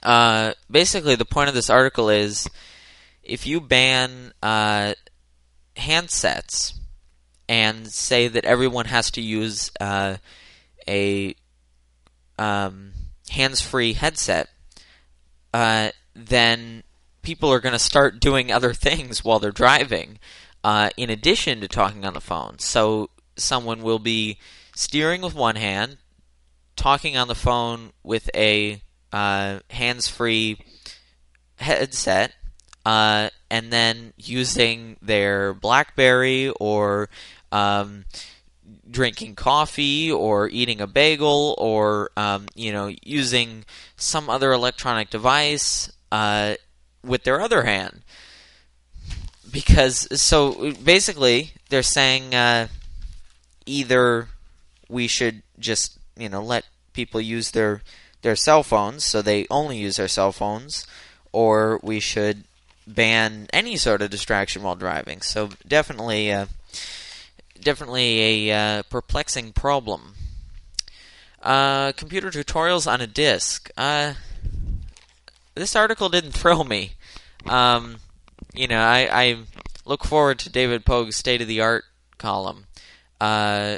uh, 0.03 0.55
basically, 0.71 1.17
the 1.17 1.25
point 1.25 1.49
of 1.49 1.55
this 1.55 1.69
article 1.69 2.09
is 2.09 2.49
if 3.25 3.47
you 3.47 3.61
ban 3.61 4.33
uh, 4.43 4.95
handsets 5.77 6.75
and 7.49 7.89
say 7.89 8.29
that 8.29 8.45
everyone 8.45 8.87
has 8.87 9.11
to 9.13 9.21
use 9.21 9.71
uh, 9.81 10.17
a 10.89 11.35
um, 12.39 12.93
hands-free 13.31 13.95
headset, 13.95 14.49
uh, 15.53 15.91
then 16.15 16.83
people 17.23 17.53
are 17.53 17.61
going 17.61 17.73
to 17.73 17.79
start 17.79 18.21
doing 18.21 18.51
other 18.51 18.73
things 18.75 19.25
while 19.25 19.39
they're 19.39 19.53
driving, 19.53 20.19
uh, 20.63 20.91
in 20.97 21.11
addition 21.11 21.61
to 21.61 21.69
talking 21.69 22.05
on 22.05 22.15
the 22.15 22.21
phone. 22.21 22.59
So 22.59 23.11
someone 23.37 23.83
will 23.83 23.99
be 23.99 24.39
steering 24.75 25.21
with 25.23 25.35
one 25.35 25.57
hand, 25.57 25.99
talking 26.77 27.17
on 27.17 27.29
the 27.29 27.35
phone 27.35 27.93
with 28.03 28.31
a 28.35 28.83
uh, 29.13 29.61
hands-free 29.71 30.59
headset, 31.57 32.35
uh, 32.85 33.31
and 33.51 33.73
then 33.73 34.13
using 34.17 34.97
their 35.01 35.55
BlackBerry 35.55 36.51
or 36.61 37.09
um, 37.53 38.05
drinking 38.91 39.35
coffee 39.35 40.11
or 40.11 40.49
eating 40.49 40.81
a 40.81 40.87
bagel 40.87 41.55
or 41.59 42.11
um, 42.17 42.47
you 42.55 42.73
know 42.73 42.93
using 43.03 43.65
some 43.97 44.29
other 44.29 44.53
electronic 44.53 45.11
device 45.11 45.91
uh, 46.13 46.55
with 47.03 47.25
their 47.25 47.41
other 47.41 47.63
hand. 47.63 48.03
Because 49.51 50.21
so 50.21 50.73
basically 50.73 51.53
they're 51.71 51.83
saying 51.83 52.35
uh, 52.35 52.69
either 53.67 54.29
we 54.89 55.07
should 55.07 55.43
just 55.59 55.99
you 56.17 56.29
know 56.29 56.43
let 56.43 56.65
people 56.93 57.21
use 57.21 57.53
their 57.53 57.83
their 58.23 58.37
cell 58.37 58.63
phones 58.63 59.05
so 59.05 59.23
they 59.23 59.47
only 59.51 59.79
use 59.79 59.97
their 59.97 60.09
cell 60.09 60.33
phones 60.33 60.87
or 61.33 61.79
we 61.83 62.01
should 62.01 62.45
ban 62.87 63.49
any 63.53 63.77
sort 63.77 64.03
of 64.03 64.11
distraction 64.11 64.63
while 64.63 64.77
driving. 64.77 65.21
So 65.23 65.51
definitely 65.67 66.33
uh, 66.33 66.47
definitely 67.61 68.49
a 68.51 68.79
uh, 68.79 68.83
perplexing 68.85 69.53
problem. 69.53 70.15
Uh, 71.43 71.93
computer 71.93 72.31
tutorials 72.31 72.91
on 72.91 73.03
a 73.03 73.07
disk 73.07 73.71
uh, 73.77 74.15
this 75.55 75.77
article 75.77 76.09
didn't 76.09 76.33
thrill 76.33 76.65
me. 76.65 76.93
Um, 77.47 77.97
you 78.55 78.67
know 78.67 78.81
I, 78.81 79.09
I 79.11 79.37
look 79.85 80.05
forward 80.05 80.39
to 80.41 80.51
David 80.51 80.85
Pogue's 80.85 81.17
state 81.17 81.43
of 81.43 81.49
the 81.49 81.61
art 81.61 81.85
column. 82.19 82.67
Uh, 83.21 83.77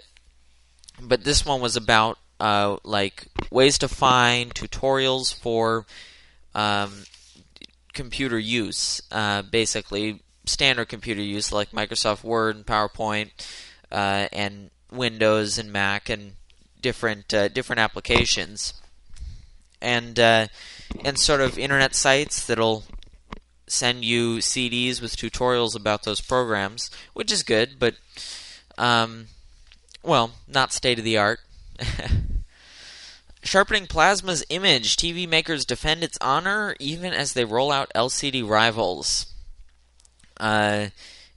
but 1.00 1.24
this 1.24 1.44
one 1.44 1.60
was 1.60 1.76
about 1.76 2.18
uh, 2.40 2.76
like 2.84 3.24
ways 3.50 3.78
to 3.78 3.88
find 3.88 4.54
tutorials 4.54 5.34
for 5.34 5.86
um, 6.54 7.04
computer 7.96 8.38
use, 8.38 9.02
uh, 9.10 9.42
basically 9.42 10.22
standard 10.44 10.88
computer 10.88 11.20
use 11.22 11.50
like 11.50 11.72
Microsoft 11.72 12.22
Word 12.22 12.54
and 12.54 12.64
PowerPoint 12.64 13.30
uh, 13.90 14.28
and 14.32 14.70
Windows 14.92 15.58
and 15.58 15.72
Mac 15.72 16.08
and 16.08 16.34
different 16.80 17.34
uh, 17.34 17.48
different 17.48 17.80
applications, 17.80 18.74
and 19.80 20.20
uh, 20.20 20.46
and 21.04 21.18
sort 21.18 21.40
of 21.40 21.58
internet 21.58 21.94
sites 21.96 22.46
that'll 22.46 22.84
send 23.66 24.04
you 24.04 24.36
CDs 24.36 25.02
with 25.02 25.16
tutorials 25.16 25.74
about 25.74 26.04
those 26.04 26.20
programs, 26.20 26.90
which 27.14 27.32
is 27.32 27.42
good, 27.42 27.78
but 27.80 27.94
um, 28.78 29.26
well, 30.04 30.32
not 30.46 30.72
state 30.72 30.98
of 30.98 31.04
the 31.04 31.18
art. 31.18 31.40
Sharpening 33.46 33.86
Plasma's 33.86 34.44
image, 34.48 34.96
TV 34.96 35.28
makers 35.28 35.64
defend 35.64 36.02
its 36.02 36.18
honor 36.20 36.74
even 36.80 37.12
as 37.12 37.32
they 37.32 37.44
roll 37.44 37.70
out 37.70 37.92
LCD 37.94 38.46
rivals. 38.46 39.26
Uh, 40.38 40.88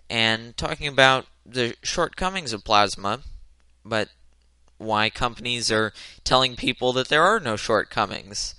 and 0.10 0.58
talking 0.58 0.88
about 0.88 1.28
the 1.46 1.76
shortcomings 1.84 2.52
of 2.52 2.64
Plasma, 2.64 3.22
but 3.86 4.10
why 4.78 5.10
companies 5.10 5.72
are 5.72 5.94
telling 6.24 6.56
people 6.56 6.94
that 6.94 7.10
there 7.10 7.24
are 7.24 7.40
no 7.40 7.56
shortcomings. 7.56 8.56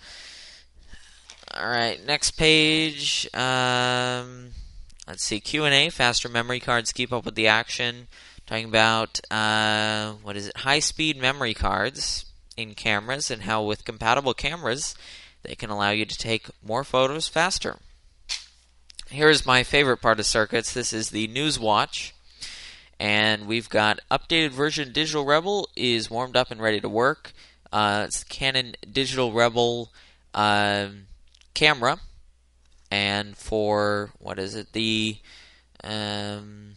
All 1.52 1.68
right, 1.68 2.04
next 2.06 2.32
page. 2.32 3.28
Um, 3.34 4.50
let's 5.08 5.24
see 5.24 5.40
Q 5.40 5.64
and 5.64 5.74
A. 5.74 5.90
Faster 5.90 6.28
memory 6.28 6.60
cards 6.60 6.92
keep 6.92 7.12
up 7.12 7.24
with 7.24 7.34
the 7.34 7.48
action. 7.48 8.06
Talking 8.46 8.66
about 8.68 9.20
uh, 9.30 10.12
what 10.22 10.36
is 10.36 10.48
it? 10.48 10.56
High-speed 10.58 11.20
memory 11.20 11.54
cards 11.54 12.29
in 12.60 12.74
cameras 12.74 13.30
and 13.30 13.42
how 13.42 13.62
with 13.62 13.84
compatible 13.84 14.34
cameras 14.34 14.94
they 15.42 15.54
can 15.54 15.70
allow 15.70 15.90
you 15.90 16.04
to 16.04 16.18
take 16.18 16.48
more 16.62 16.84
photos 16.84 17.28
faster. 17.28 17.78
Here's 19.08 19.46
my 19.46 19.62
favorite 19.62 19.98
part 19.98 20.20
of 20.20 20.26
circuits. 20.26 20.72
This 20.72 20.92
is 20.92 21.10
the 21.10 21.28
Newswatch. 21.28 22.12
And 22.98 23.46
we've 23.46 23.68
got 23.68 24.00
updated 24.10 24.50
version 24.50 24.92
Digital 24.92 25.24
Rebel 25.24 25.68
is 25.74 26.10
warmed 26.10 26.36
up 26.36 26.50
and 26.50 26.60
ready 26.60 26.80
to 26.80 26.88
work. 26.88 27.32
Uh, 27.72 28.04
it's 28.06 28.24
Canon 28.24 28.74
Digital 28.90 29.32
Rebel 29.32 29.90
uh, 30.34 30.88
camera. 31.54 31.98
And 32.90 33.36
for, 33.36 34.10
what 34.18 34.38
is 34.38 34.54
it? 34.54 34.72
The, 34.74 35.16
um, 35.82 36.72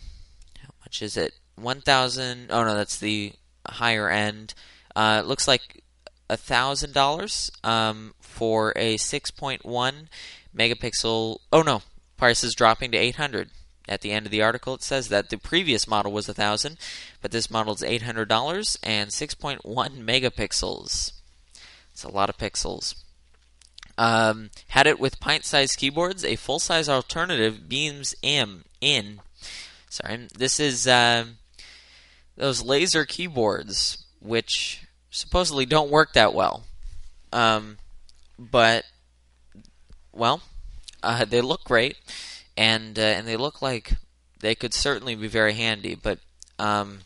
how 0.62 0.70
much 0.82 1.02
is 1.02 1.18
it? 1.18 1.34
1000 1.56 2.48
oh 2.50 2.64
no 2.64 2.76
that's 2.76 2.98
the 2.98 3.34
higher 3.68 4.10
end 4.10 4.54
uh, 4.96 5.22
it 5.24 5.28
looks 5.28 5.48
like 5.48 5.84
a 6.30 6.38
thousand 6.38 6.94
dollars 6.94 7.52
um, 7.64 8.14
for 8.20 8.74
a 8.76 8.96
6.1 8.96 10.08
megapixel 10.56 11.38
oh 11.52 11.62
no 11.62 11.82
price 12.18 12.44
is 12.44 12.56
dropping 12.56 12.92
to 12.92 12.98
800 12.98 13.50
at 13.90 14.02
the 14.02 14.12
end 14.12 14.26
of 14.26 14.32
the 14.32 14.42
article 14.42 14.76
it 14.76 14.84
says 14.84 15.10
that 15.10 15.30
the 15.30 15.38
previous 15.38 15.88
model 15.88 16.12
was 16.12 16.30
a 16.30 16.34
thousand 16.34 16.78
but 17.24 17.32
this 17.32 17.50
model 17.50 17.74
is 17.74 17.82
$800 17.82 18.78
and 18.84 19.10
6.1 19.10 19.62
megapixels. 19.64 21.14
It's 21.92 22.04
a 22.04 22.10
lot 22.10 22.30
of 22.30 22.38
pixels. 22.38 22.96
Um, 23.98 24.50
had 24.68 24.88
it 24.88 25.00
with 25.00 25.20
pint-sized 25.20 25.78
keyboards 25.78 26.26
a 26.26 26.36
full-size 26.36 26.90
alternative 26.90 27.70
beams 27.70 28.14
in 28.22 28.64
in 28.82 29.22
sorry 29.88 30.28
this 30.36 30.60
is 30.60 30.88
um, 30.88 31.38
those 32.36 32.64
laser 32.64 33.06
keyboards, 33.06 34.04
which 34.24 34.86
supposedly 35.12 35.66
don't 35.66 35.92
work 35.92 36.14
that 36.14 36.34
well. 36.34 36.64
Um, 37.32 37.78
but 38.40 38.86
well, 40.12 40.42
uh, 41.02 41.26
they 41.26 41.42
look 41.42 41.64
great, 41.64 41.98
and 42.58 42.98
uh, 42.98 43.02
and 43.02 43.28
they 43.28 43.38
look 43.38 43.62
like 43.62 43.94
they 44.40 44.56
could 44.56 44.74
certainly 44.74 45.16
be 45.16 45.28
very 45.28 45.54
handy. 45.54 45.96
But 45.96 46.20
um, 46.60 47.00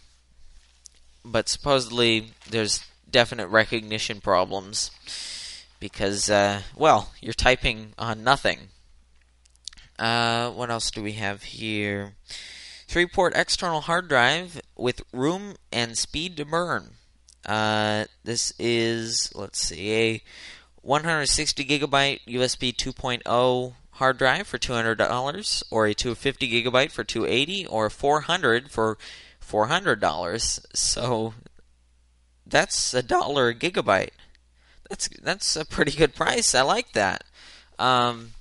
but 1.26 1.50
supposedly 1.50 2.32
there's 2.50 2.86
definite 3.10 3.48
recognition 3.48 4.22
problems 4.22 4.92
because 5.80 6.30
uh, 6.30 6.62
well, 6.76 7.14
you're 7.22 7.34
typing 7.34 7.94
on 7.98 8.24
nothing. 8.24 8.70
Uh, 9.98 10.52
what 10.52 10.70
else 10.70 10.92
do 10.92 11.02
we 11.02 11.14
have 11.14 11.44
here? 11.44 12.14
Three 12.88 13.08
port 13.08 13.34
external 13.36 13.82
hard 13.82 14.08
drive 14.08 14.62
with 14.76 15.02
room 15.12 15.56
and 15.72 15.98
speed 15.98 16.38
to 16.38 16.46
burn. 16.46 16.97
Uh, 17.48 18.06
this 18.24 18.54
is, 18.60 19.32
let's 19.34 19.60
see, 19.60 19.94
a 19.94 20.22
160 20.82 21.66
gigabyte 21.66 22.20
USB 22.28 22.76
2.0 22.76 23.74
hard 23.92 24.18
drive 24.18 24.48
for 24.48 24.58
$200, 24.58 25.64
or 25.72 25.88
a 25.88 25.94
250 25.94 26.64
gigabyte 26.64 26.92
for 26.92 27.04
280 27.04 27.66
or 27.68 27.90
400 27.90 28.70
for 28.70 28.98
$400. 29.42 30.66
So 30.74 31.34
that's 32.46 32.94
a 32.94 33.02
dollar 33.02 33.50
a 33.50 33.56
gigabyte. 33.56 34.12
That's 34.90 35.10
that's 35.22 35.56
a 35.56 35.66
pretty 35.66 35.92
good 35.92 36.16
price. 36.16 36.56
I 36.56 36.62
like 36.62 36.94
that. 36.94 37.24
Um, 37.78 38.32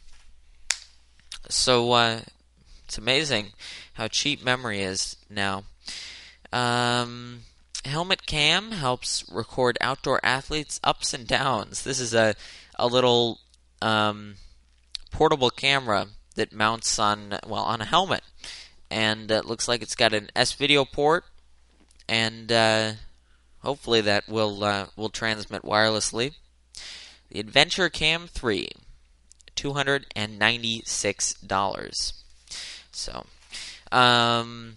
so 1.48 1.92
uh, 1.92 2.20
it's 2.84 2.98
amazing 2.98 3.52
how 3.94 4.08
cheap 4.08 4.44
memory 4.44 4.82
is 4.82 5.16
now. 5.28 5.64
Um, 6.52 7.40
Helmet 7.86 8.26
Cam 8.26 8.72
helps 8.72 9.24
record 9.30 9.78
outdoor 9.80 10.20
athletes' 10.22 10.80
ups 10.84 11.14
and 11.14 11.26
downs. 11.26 11.82
This 11.82 12.00
is 12.00 12.14
a 12.14 12.34
a 12.78 12.86
little 12.86 13.40
um, 13.80 14.34
portable 15.10 15.50
camera 15.50 16.08
that 16.34 16.52
mounts 16.52 16.98
on 16.98 17.38
well 17.46 17.62
on 17.62 17.80
a 17.80 17.86
helmet, 17.86 18.22
and 18.90 19.30
it 19.30 19.46
looks 19.46 19.68
like 19.68 19.82
it's 19.82 19.94
got 19.94 20.12
an 20.12 20.30
S 20.36 20.52
video 20.52 20.84
port, 20.84 21.24
and 22.08 22.52
uh, 22.52 22.92
hopefully 23.60 24.00
that 24.02 24.28
will 24.28 24.62
uh, 24.62 24.86
will 24.96 25.08
transmit 25.08 25.62
wirelessly. 25.62 26.34
The 27.30 27.40
Adventure 27.40 27.88
Cam 27.88 28.28
3, 28.28 28.68
two 29.54 29.72
hundred 29.72 30.06
and 30.14 30.38
ninety 30.38 30.82
six 30.84 31.34
dollars. 31.34 32.12
So 32.92 33.26
um, 33.90 34.76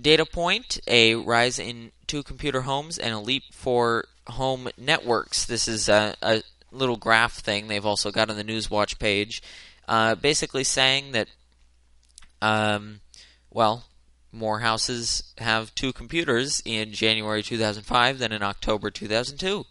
data 0.00 0.24
point, 0.24 0.78
a 0.86 1.14
rise 1.14 1.58
in 1.58 1.92
two 2.06 2.22
computer 2.22 2.62
homes 2.62 2.98
and 2.98 3.14
a 3.14 3.20
leap 3.20 3.44
for 3.52 4.06
home 4.28 4.68
networks. 4.76 5.44
This 5.44 5.68
is 5.68 5.88
a, 5.88 6.14
a 6.22 6.42
little 6.70 6.96
graph 6.96 7.34
thing 7.34 7.68
they've 7.68 7.86
also 7.86 8.10
got 8.10 8.30
on 8.30 8.36
the 8.36 8.44
Newswatch 8.44 8.98
page, 8.98 9.42
uh, 9.88 10.14
basically 10.14 10.64
saying 10.64 11.12
that, 11.12 11.28
um, 12.42 13.00
well, 13.50 13.84
more 14.32 14.60
houses 14.60 15.22
have 15.38 15.74
two 15.74 15.92
computers 15.92 16.62
in 16.64 16.92
January 16.92 17.42
2005 17.42 18.18
than 18.18 18.32
in 18.32 18.42
October 18.42 18.90
2002. 18.90 19.64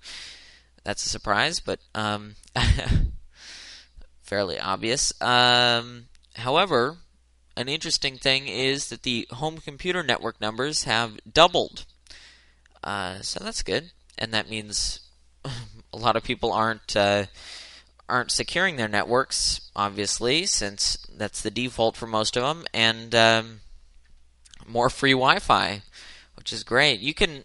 That's 0.84 1.06
a 1.06 1.10
surprise, 1.10 1.60
but 1.60 1.80
um, 1.94 2.36
fairly 4.22 4.60
obvious. 4.60 5.14
Um, 5.22 6.06
however, 6.36 6.98
an 7.58 7.70
interesting 7.70 8.18
thing 8.18 8.48
is 8.48 8.90
that 8.90 9.04
the 9.04 9.28
home 9.32 9.58
computer 9.58 10.04
network 10.04 10.42
numbers 10.42 10.84
have 10.84 11.20
doubled. 11.32 11.86
Uh, 12.86 13.20
so 13.22 13.44
that's 13.44 13.64
good, 13.64 13.92
and 14.16 14.32
that 14.32 14.50
means 14.50 15.00
a 15.46 15.98
lot 15.98 16.16
of 16.16 16.24
people 16.24 16.54
aren't 16.54 16.96
uh, 16.96 17.26
aren't 18.08 18.32
securing 18.32 18.76
their 18.76 18.88
networks, 18.88 19.72
obviously, 19.76 20.46
since 20.46 20.98
that's 21.18 21.42
the 21.42 21.50
default 21.50 21.98
for 21.98 22.06
most 22.06 22.38
of 22.38 22.44
them, 22.44 22.66
and 22.74 23.16
um, 23.16 23.62
more 24.68 24.90
free 24.92 25.14
Wi-Fi, 25.14 25.82
which 26.36 26.54
is 26.54 26.64
great. 26.64 27.00
You 27.00 27.16
can 27.16 27.44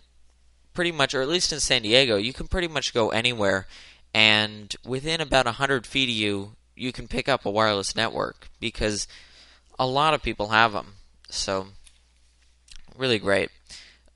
pretty 0.74 0.92
much, 0.92 1.14
or 1.14 1.22
at 1.22 1.28
least 1.28 1.54
in 1.54 1.60
San 1.60 1.82
Diego, 1.82 2.16
you 2.16 2.34
can 2.34 2.46
pretty 2.46 2.68
much 2.68 2.92
go 2.92 3.08
anywhere, 3.08 3.66
and 4.12 4.76
within 4.84 5.22
about 5.22 5.46
hundred 5.46 5.86
feet 5.86 6.10
of 6.10 6.14
you, 6.14 6.52
you 6.76 6.92
can 6.92 7.08
pick 7.08 7.30
up 7.30 7.46
a 7.46 7.50
wireless 7.50 7.96
network 7.96 8.50
because 8.60 9.08
a 9.78 9.86
lot 9.86 10.12
of 10.12 10.22
people 10.22 10.48
have 10.48 10.74
them. 10.74 10.94
So, 11.30 11.68
really 12.98 13.18
great. 13.18 13.48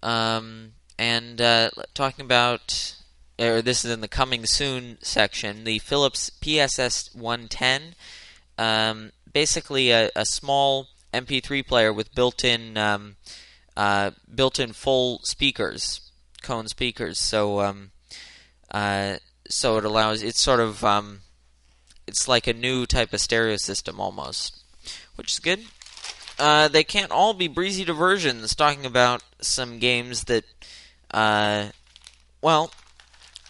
Um, 0.03 0.73
and 0.99 1.41
uh, 1.41 1.71
talking 1.93 2.25
about, 2.25 2.95
or 3.39 3.63
this 3.63 3.85
is 3.85 3.91
in 3.91 4.01
the 4.01 4.09
coming 4.09 4.47
soon 4.47 4.99
section, 5.03 5.65
the 5.65 5.79
Philips 5.81 6.31
PSS 6.31 7.15
110. 7.15 7.95
Um, 8.57 9.13
basically, 9.33 9.91
a, 9.91 10.11
a, 10.15 10.25
small 10.25 10.89
MP3 11.13 11.67
player 11.67 11.93
with 11.93 12.15
built-in, 12.15 12.77
um, 12.77 13.17
uh, 13.77 14.13
built-in 14.33 14.73
full 14.73 15.19
speakers, 15.25 16.01
cone 16.43 16.69
speakers. 16.69 17.19
So, 17.19 17.61
um, 17.61 17.91
uh, 18.71 19.17
so 19.49 19.77
it 19.79 19.85
allows. 19.85 20.23
It's 20.23 20.41
sort 20.41 20.61
of, 20.61 20.85
um, 20.85 21.21
it's 22.07 22.29
like 22.29 22.47
a 22.47 22.53
new 22.53 22.87
type 22.87 23.13
of 23.13 23.21
stereo 23.21 23.57
system 23.57 23.99
almost, 23.99 24.63
which 25.17 25.33
is 25.33 25.41
good. 25.41 25.65
Uh, 26.39 26.69
they 26.69 26.85
can't 26.85 27.13
all 27.13 27.35
be 27.35 27.49
breezy 27.49 27.85
diversions 27.85 28.55
talking 28.55 28.85
about 28.85 29.23
some 29.41 29.79
games 29.79 30.25
that 30.25 30.45
uh, 31.15 31.71
well, 32.43 32.73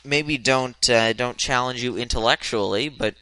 maybe 0.05 0.37
don't 0.37 0.88
uh, 0.90 1.14
don't 1.14 1.38
challenge 1.38 1.83
you 1.83 1.96
intellectually, 1.96 2.90
but 2.90 3.14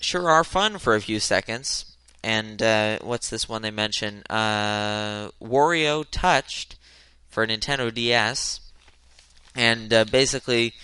sure 0.00 0.28
are 0.28 0.44
fun 0.44 0.78
for 0.78 0.94
a 0.94 1.00
few 1.00 1.18
seconds. 1.18 1.96
And 2.22 2.62
uh, 2.62 2.98
what's 3.00 3.30
this 3.30 3.48
one 3.48 3.62
they 3.62 3.70
mention? 3.70 4.22
Uh, 4.28 5.30
Wario 5.40 6.04
Touched 6.10 6.76
for 7.30 7.46
Nintendo 7.46 7.92
DS, 7.92 8.60
and 9.54 9.92
uh, 9.92 10.04
basically 10.04 10.74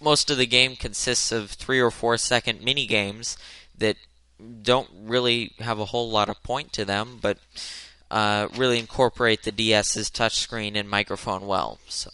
most 0.00 0.30
of 0.30 0.38
the 0.38 0.46
game 0.46 0.76
consists 0.76 1.32
of 1.32 1.50
three 1.50 1.80
or 1.80 1.90
four 1.90 2.16
second 2.16 2.62
mini 2.62 2.86
games 2.86 3.36
that 3.76 3.96
don't 4.62 4.90
really 5.02 5.52
have 5.58 5.80
a 5.80 5.86
whole 5.86 6.10
lot 6.10 6.28
of 6.28 6.42
point 6.44 6.72
to 6.74 6.84
them, 6.84 7.18
but 7.20 7.38
uh, 8.10 8.48
really 8.56 8.78
incorporate 8.78 9.42
the 9.42 9.52
DS's 9.52 10.10
touchscreen 10.10 10.76
and 10.76 10.88
microphone 10.88 11.46
well. 11.46 11.78
So, 11.88 12.10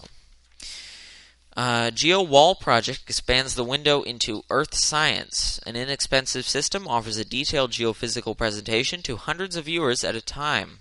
uh, 1.57 1.91
GeoWall 1.91 2.59
project 2.61 3.03
expands 3.05 3.55
the 3.55 3.65
window 3.65 4.03
into 4.03 4.45
Earth 4.51 4.75
science. 4.75 5.61
An 5.67 5.77
inexpensive 5.77 6.47
system 6.47 6.87
offers 6.87 7.17
a 7.17 7.25
detailed 7.25 7.73
geophysical 7.73 8.37
presentation 8.37 9.03
to 9.03 9.17
hundreds 9.17 9.57
of 9.57 9.65
viewers 9.65 10.05
at 10.05 10.15
a 10.15 10.21
time, 10.21 10.79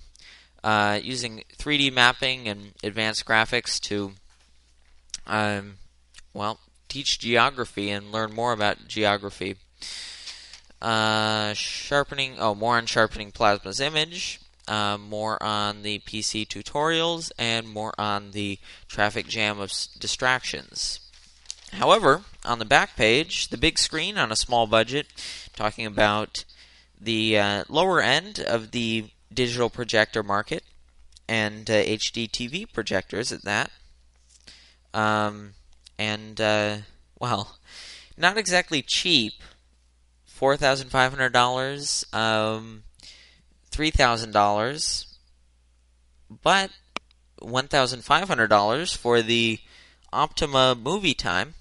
uh, 0.64 1.00
using 1.02 1.44
3D 1.58 1.92
mapping 1.92 2.48
and 2.48 2.74
advanced 2.84 3.26
graphics 3.26 3.80
to, 3.82 4.14
um, 5.26 5.78
well, 6.34 6.60
teach 6.88 7.20
geography 7.20 7.90
and 7.90 8.12
learn 8.12 8.34
more 8.34 8.54
about 8.54 8.88
geography. 8.88 9.56
Uh, 10.82 11.54
sharpening, 11.56 12.36
oh, 12.40 12.56
more 12.56 12.78
on 12.78 12.86
sharpening 12.86 13.32
Plasma's 13.32 13.82
image 13.82 14.40
uh, 14.70 14.98
more 14.98 15.42
on 15.42 15.82
the 15.82 16.00
PC 16.00 16.48
tutorials, 16.48 17.32
and 17.38 17.68
more 17.68 17.94
on 17.98 18.32
the 18.32 18.60
traffic 18.88 19.28
jam 19.28 19.60
of 19.60 19.72
distractions. 20.00 21.00
However, 21.74 22.22
on 22.46 22.60
the 22.60 22.66
back 22.66 22.96
page, 22.96 23.50
the 23.50 23.58
big 23.58 23.78
screen 23.78 24.18
on 24.18 24.32
a 24.32 24.36
small 24.36 24.68
budget, 24.68 25.08
talking 25.56 25.86
about 25.86 26.46
the 27.00 27.38
uh, 27.38 27.64
lower 27.68 28.02
end 28.02 28.40
of 28.40 28.72
the 28.72 29.10
digital 29.34 29.70
projector 29.70 30.24
market 30.24 30.64
and 31.28 31.70
uh, 31.70 31.74
HD 31.74 32.30
TV 32.30 32.72
projectors 32.72 33.32
at 33.32 33.44
that. 33.44 33.72
Um, 34.94 35.54
and, 35.98 36.40
uh, 36.42 36.78
well, 37.20 37.58
not 38.18 38.38
exactly 38.38 38.82
cheap. 38.82 39.34
$4,500. 40.40 42.14
Um, 42.14 42.84
$3,000, 43.80 45.06
but 46.44 46.72
$1,500 47.42 48.98
for 48.98 49.22
the 49.22 49.60
Optoma 50.12 50.80
movie 50.80 51.14
time. 51.14 51.54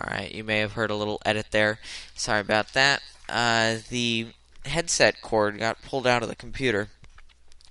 Alright, 0.00 0.34
you 0.34 0.44
may 0.44 0.60
have 0.60 0.72
heard 0.72 0.90
a 0.90 0.94
little 0.94 1.20
edit 1.26 1.48
there. 1.50 1.78
Sorry 2.14 2.40
about 2.40 2.72
that. 2.72 3.02
Uh, 3.28 3.76
the 3.90 4.28
headset 4.64 5.20
cord 5.20 5.58
got 5.58 5.82
pulled 5.82 6.06
out 6.06 6.22
of 6.22 6.30
the 6.30 6.36
computer, 6.36 6.88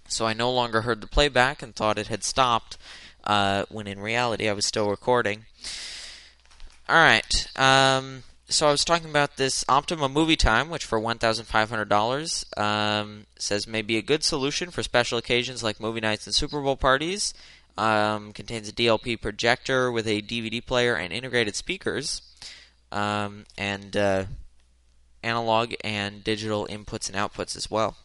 so 0.08 0.28
I 0.28 0.34
no 0.34 0.52
longer 0.52 0.82
heard 0.82 1.02
the 1.02 1.08
playback 1.08 1.64
and 1.64 1.76
thought 1.76 1.98
it 1.98 2.08
had 2.08 2.24
stopped, 2.24 2.78
uh, 3.24 3.66
when 3.70 3.88
in 3.88 4.00
reality 4.00 4.48
I 4.48 4.54
was 4.54 4.68
still 4.68 4.90
recording. 4.92 5.46
Alright, 6.88 7.48
um, 7.56 8.24
so 8.52 8.68
I 8.68 8.72
was 8.72 8.84
talking 8.84 9.10
about 9.10 9.38
this 9.38 9.64
Optoma 9.66 10.12
Movie 10.12 10.36
Time, 10.36 10.70
which 10.70 10.84
for 10.84 11.00
$1,500 11.00 12.58
um, 12.60 13.26
says 13.40 13.66
may 13.66 13.82
be 13.82 13.98
a 13.98 14.02
good 14.02 14.24
solution 14.24 14.72
for 14.72 14.84
special 14.84 15.18
occasions 15.18 15.64
like 15.64 15.80
movie 15.80 16.02
nights 16.02 16.26
and 16.26 16.36
Super 16.36 16.62
Bowl 16.62 16.76
parties. 16.76 17.34
Um, 17.78 18.34
contains 18.34 18.68
a 18.68 18.74
DLP 18.74 19.22
projector 19.22 19.90
with 19.92 20.06
a 20.06 20.22
DVD 20.22 20.64
player 20.64 20.96
and 20.96 21.14
integrated 21.14 21.56
speakers, 21.56 22.22
um, 22.92 23.46
and 23.58 23.96
uh, 23.96 24.26
analog 25.24 25.74
and 25.82 26.22
digital 26.22 26.68
inputs 26.68 27.10
and 27.10 27.18
outputs 27.18 27.56
as 27.56 27.72
well. 27.72 27.96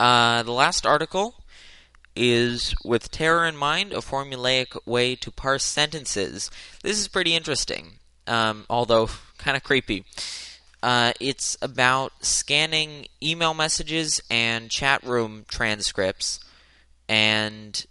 Uh, 0.00 0.42
the 0.42 0.52
last 0.52 0.86
article 0.86 1.34
is 2.16 2.74
with 2.82 3.10
terror 3.10 3.46
in 3.46 3.56
mind, 3.56 3.92
a 3.92 3.96
formulaic 3.96 4.78
way 4.86 5.14
to 5.14 5.30
parse 5.30 5.64
sentences. 5.64 6.50
This 6.82 6.98
is 6.98 7.06
pretty 7.06 7.34
interesting 7.34 7.98
um, 8.28 8.64
although 8.68 9.08
kind 9.38 9.56
of 9.56 9.62
creepy. 9.62 10.04
Uh, 10.82 11.12
it's 11.18 11.56
about 11.60 12.12
scanning 12.24 13.06
email 13.22 13.52
messages 13.52 14.22
and 14.30 14.70
chat 14.70 15.02
room 15.02 15.44
transcripts 15.48 16.38
and 17.08 17.86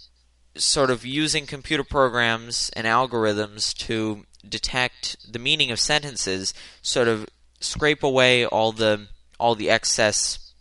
sort 0.55 0.89
of 0.89 1.05
using 1.05 1.45
computer 1.45 1.83
programs 1.83 2.69
and 2.75 2.87
algorithms 2.87 3.75
to 3.75 4.25
detect 4.47 5.31
the 5.31 5.39
meaning 5.39 5.71
of 5.71 5.79
sentences, 5.79 6.53
sort 6.81 7.07
of 7.07 7.27
scrape 7.59 8.03
away 8.03 8.45
all 8.45 8.71
the 8.71 9.07
all 9.39 9.55
the 9.55 9.69
excess 9.69 10.53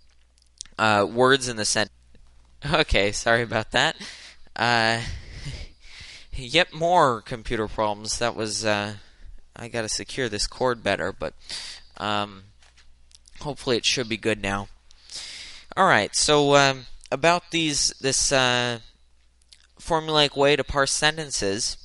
uh, 0.78 1.06
words 1.10 1.48
in 1.48 1.56
the 1.56 1.64
sentence. 1.64 1.92
Okay, 2.72 3.12
sorry 3.12 3.42
about 3.42 3.70
that. 3.72 3.94
Uh, 4.56 5.00
yet 6.32 6.74
more 6.74 7.20
computer 7.20 7.68
problems. 7.68 8.18
That 8.18 8.34
was 8.34 8.64
uh, 8.64 8.94
I 9.56 9.68
got 9.68 9.82
to 9.82 9.88
secure 9.88 10.28
this 10.28 10.46
cord 10.46 10.82
better, 10.82 11.12
but 11.12 11.34
um, 11.96 12.44
hopefully 13.40 13.76
it 13.76 13.86
should 13.86 14.08
be 14.08 14.16
good 14.16 14.40
now. 14.40 14.68
All 15.76 15.86
right, 15.86 16.14
so 16.14 16.54
um, 16.56 16.86
about 17.10 17.50
these 17.50 17.92
this 18.00 18.32
uh, 18.32 18.80
formulaic 19.80 20.36
way 20.36 20.56
to 20.56 20.64
parse 20.64 20.92
sentences, 20.92 21.76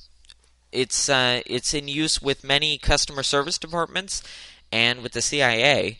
it's 0.70 1.08
uh, 1.08 1.40
it's 1.46 1.74
in 1.74 1.88
use 1.88 2.20
with 2.22 2.44
many 2.44 2.78
customer 2.78 3.22
service 3.22 3.58
departments 3.58 4.22
and 4.70 5.02
with 5.02 5.12
the 5.12 5.22
CIA. 5.22 5.98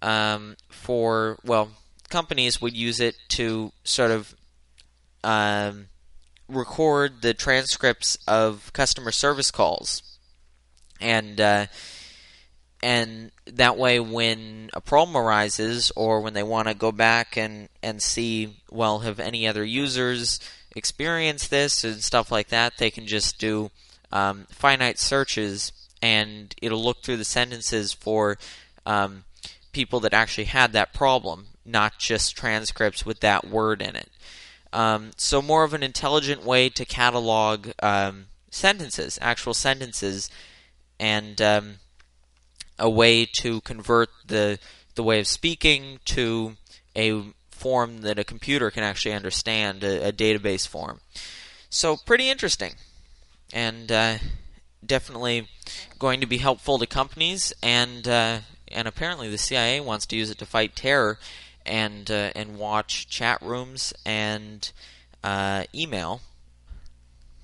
Um, 0.00 0.56
for 0.68 1.38
well, 1.44 1.70
companies 2.08 2.60
would 2.60 2.76
use 2.76 3.00
it 3.00 3.16
to 3.30 3.72
sort 3.82 4.10
of 4.12 4.34
um, 5.24 5.88
record 6.48 7.22
the 7.22 7.34
transcripts 7.34 8.16
of 8.26 8.72
customer 8.72 9.10
service 9.10 9.50
calls 9.50 10.17
and 11.00 11.40
uh, 11.40 11.66
and 12.82 13.30
that 13.46 13.76
way 13.76 13.98
when 13.98 14.70
a 14.72 14.80
problem 14.80 15.16
arises 15.16 15.90
or 15.96 16.20
when 16.20 16.34
they 16.34 16.42
want 16.42 16.68
to 16.68 16.74
go 16.74 16.92
back 16.92 17.36
and 17.36 17.68
and 17.82 18.02
see 18.02 18.56
well 18.70 19.00
have 19.00 19.18
any 19.18 19.46
other 19.46 19.64
users 19.64 20.40
experienced 20.76 21.50
this 21.50 21.82
and 21.82 22.02
stuff 22.02 22.30
like 22.30 22.48
that 22.48 22.74
they 22.78 22.90
can 22.90 23.06
just 23.06 23.38
do 23.38 23.70
um, 24.12 24.46
finite 24.50 24.98
searches 24.98 25.72
and 26.00 26.54
it'll 26.62 26.82
look 26.82 27.02
through 27.02 27.16
the 27.16 27.24
sentences 27.24 27.92
for 27.92 28.38
um, 28.86 29.24
people 29.72 30.00
that 30.00 30.14
actually 30.14 30.44
had 30.44 30.72
that 30.72 30.92
problem 30.92 31.46
not 31.64 31.98
just 31.98 32.36
transcripts 32.36 33.04
with 33.04 33.20
that 33.20 33.46
word 33.46 33.82
in 33.82 33.94
it. 33.94 34.10
Um, 34.72 35.10
so 35.16 35.42
more 35.42 35.64
of 35.64 35.74
an 35.74 35.82
intelligent 35.82 36.44
way 36.44 36.68
to 36.70 36.84
catalog 36.84 37.68
um, 37.82 38.26
sentences 38.50 39.18
actual 39.20 39.54
sentences 39.54 40.30
and 40.98 41.40
um, 41.40 41.74
a 42.78 42.88
way 42.88 43.24
to 43.24 43.60
convert 43.62 44.08
the 44.26 44.58
the 44.94 45.02
way 45.02 45.20
of 45.20 45.26
speaking 45.26 46.00
to 46.04 46.56
a 46.96 47.22
form 47.50 47.98
that 47.98 48.18
a 48.18 48.24
computer 48.24 48.70
can 48.70 48.82
actually 48.82 49.14
understand, 49.14 49.84
a, 49.84 50.08
a 50.08 50.12
database 50.12 50.66
form. 50.66 51.00
So 51.70 51.96
pretty 51.96 52.30
interesting, 52.30 52.74
and 53.52 53.90
uh, 53.92 54.18
definitely 54.84 55.48
going 55.98 56.20
to 56.20 56.26
be 56.26 56.38
helpful 56.38 56.78
to 56.78 56.86
companies 56.86 57.52
and 57.62 58.06
uh, 58.08 58.40
and 58.68 58.88
apparently 58.88 59.28
the 59.28 59.38
CIA 59.38 59.80
wants 59.80 60.06
to 60.06 60.16
use 60.16 60.30
it 60.30 60.38
to 60.38 60.46
fight 60.46 60.76
terror 60.76 61.18
and 61.66 62.10
uh, 62.10 62.30
and 62.34 62.58
watch 62.58 63.08
chat 63.08 63.40
rooms 63.42 63.92
and 64.04 64.70
uh, 65.22 65.64
email. 65.74 66.20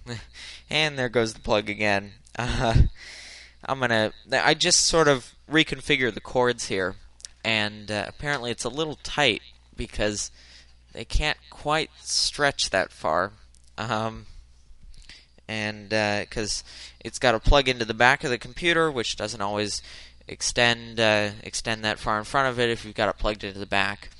and 0.70 0.98
there 0.98 1.08
goes 1.08 1.34
the 1.34 1.40
plug 1.40 1.68
again. 1.68 2.12
I'm 3.68 3.80
gonna. 3.80 4.12
I 4.32 4.54
just 4.54 4.82
sort 4.82 5.08
of 5.08 5.34
reconfigure 5.50 6.12
the 6.12 6.20
cords 6.20 6.68
here, 6.68 6.96
and 7.44 7.90
uh, 7.90 8.04
apparently 8.08 8.50
it's 8.50 8.64
a 8.64 8.68
little 8.68 8.98
tight 9.02 9.42
because 9.76 10.30
they 10.92 11.04
can't 11.04 11.38
quite 11.50 11.90
stretch 12.00 12.70
that 12.70 12.92
far. 12.92 13.32
Um, 13.76 14.26
and 15.46 15.90
because 15.90 16.62
uh, 16.66 16.98
it's 17.00 17.18
got 17.18 17.32
to 17.32 17.40
plug 17.40 17.68
into 17.68 17.84
the 17.84 17.94
back 17.94 18.24
of 18.24 18.30
the 18.30 18.38
computer, 18.38 18.90
which 18.90 19.16
doesn't 19.16 19.40
always 19.40 19.82
extend 20.26 20.98
uh, 20.98 21.30
extend 21.42 21.84
that 21.84 21.98
far 21.98 22.18
in 22.18 22.24
front 22.24 22.48
of 22.48 22.58
it 22.58 22.70
if 22.70 22.84
you've 22.84 22.94
got 22.94 23.08
it 23.08 23.18
plugged 23.18 23.44
into 23.44 23.58
the 23.58 23.66
back. 23.66 24.10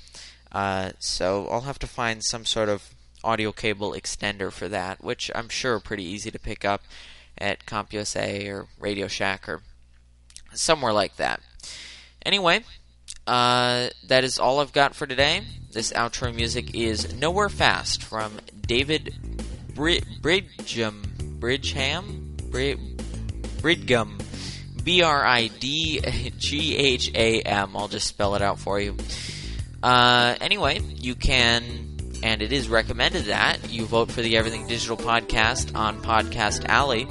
Uh, 0.51 0.91
so 0.99 1.47
I'll 1.49 1.61
have 1.61 1.79
to 1.79 1.87
find 1.87 2.23
some 2.23 2.45
sort 2.45 2.69
of 2.69 2.93
audio 3.23 3.51
cable 3.51 3.93
extender 3.93 4.51
for 4.51 4.67
that, 4.69 5.03
which 5.03 5.31
I'm 5.33 5.49
sure 5.49 5.75
are 5.75 5.79
pretty 5.79 6.03
easy 6.03 6.31
to 6.31 6.39
pick 6.39 6.63
up 6.63 6.83
at 7.37 7.65
CompUSA 7.65 8.49
or 8.49 8.67
Radio 8.79 9.07
Shack 9.07 9.47
or 9.49 9.61
somewhere 10.53 10.93
like 10.93 11.15
that. 11.17 11.41
Anyway, 12.25 12.63
uh, 13.27 13.89
that 14.07 14.23
is 14.23 14.39
all 14.39 14.59
I've 14.59 14.73
got 14.73 14.95
for 14.95 15.05
today. 15.05 15.41
This 15.71 15.91
outro 15.93 16.33
music 16.33 16.73
is 16.75 17.13
Nowhere 17.15 17.49
Fast 17.49 18.03
from 18.03 18.39
David 18.65 19.13
Bridgham. 19.73 21.01
Bridgeham? 21.39 22.35
Bridgham. 23.61 24.21
B 24.83 25.01
R 25.01 25.25
I 25.25 25.47
D 25.47 25.99
G 26.37 26.77
H 26.77 27.11
A 27.15 27.41
M. 27.41 27.75
I'll 27.75 27.87
just 27.87 28.07
spell 28.07 28.35
it 28.35 28.41
out 28.41 28.59
for 28.59 28.79
you. 28.79 28.95
Uh, 29.81 30.35
anyway, 30.39 30.79
you 30.79 31.15
can, 31.15 31.63
and 32.23 32.41
it 32.41 32.51
is 32.51 32.69
recommended 32.69 33.25
that 33.25 33.69
you 33.69 33.85
vote 33.85 34.11
for 34.11 34.21
the 34.21 34.37
Everything 34.37 34.67
Digital 34.67 34.97
podcast 34.97 35.75
on 35.75 36.01
Podcast 36.01 36.65
Alley. 36.65 37.07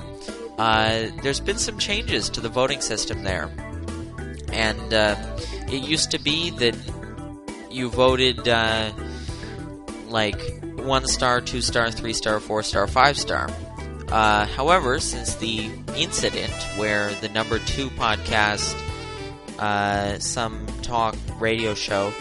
Uh, 0.58 1.06
there's 1.22 1.40
been 1.40 1.58
some 1.58 1.78
changes 1.78 2.28
to 2.30 2.40
the 2.40 2.48
voting 2.48 2.80
system 2.80 3.24
there. 3.24 3.50
And 4.52 4.94
uh, 4.94 5.16
it 5.68 5.82
used 5.82 6.12
to 6.12 6.20
be 6.20 6.50
that 6.50 6.76
you 7.70 7.88
voted 7.90 8.46
uh, 8.46 8.92
like 10.08 10.40
one 10.76 11.06
star, 11.06 11.40
two 11.40 11.60
star, 11.60 11.90
three 11.90 12.12
star, 12.12 12.38
four 12.38 12.62
star, 12.62 12.86
five 12.86 13.18
star. 13.18 13.50
Uh, 14.08 14.46
however, 14.46 15.00
since 15.00 15.34
the 15.36 15.70
incident 15.96 16.52
where 16.76 17.10
the 17.14 17.28
number 17.30 17.58
two 17.58 17.90
podcast, 17.90 18.74
uh, 19.58 20.18
some 20.20 20.66
talk 20.82 21.16
radio 21.40 21.74
show, 21.74 22.12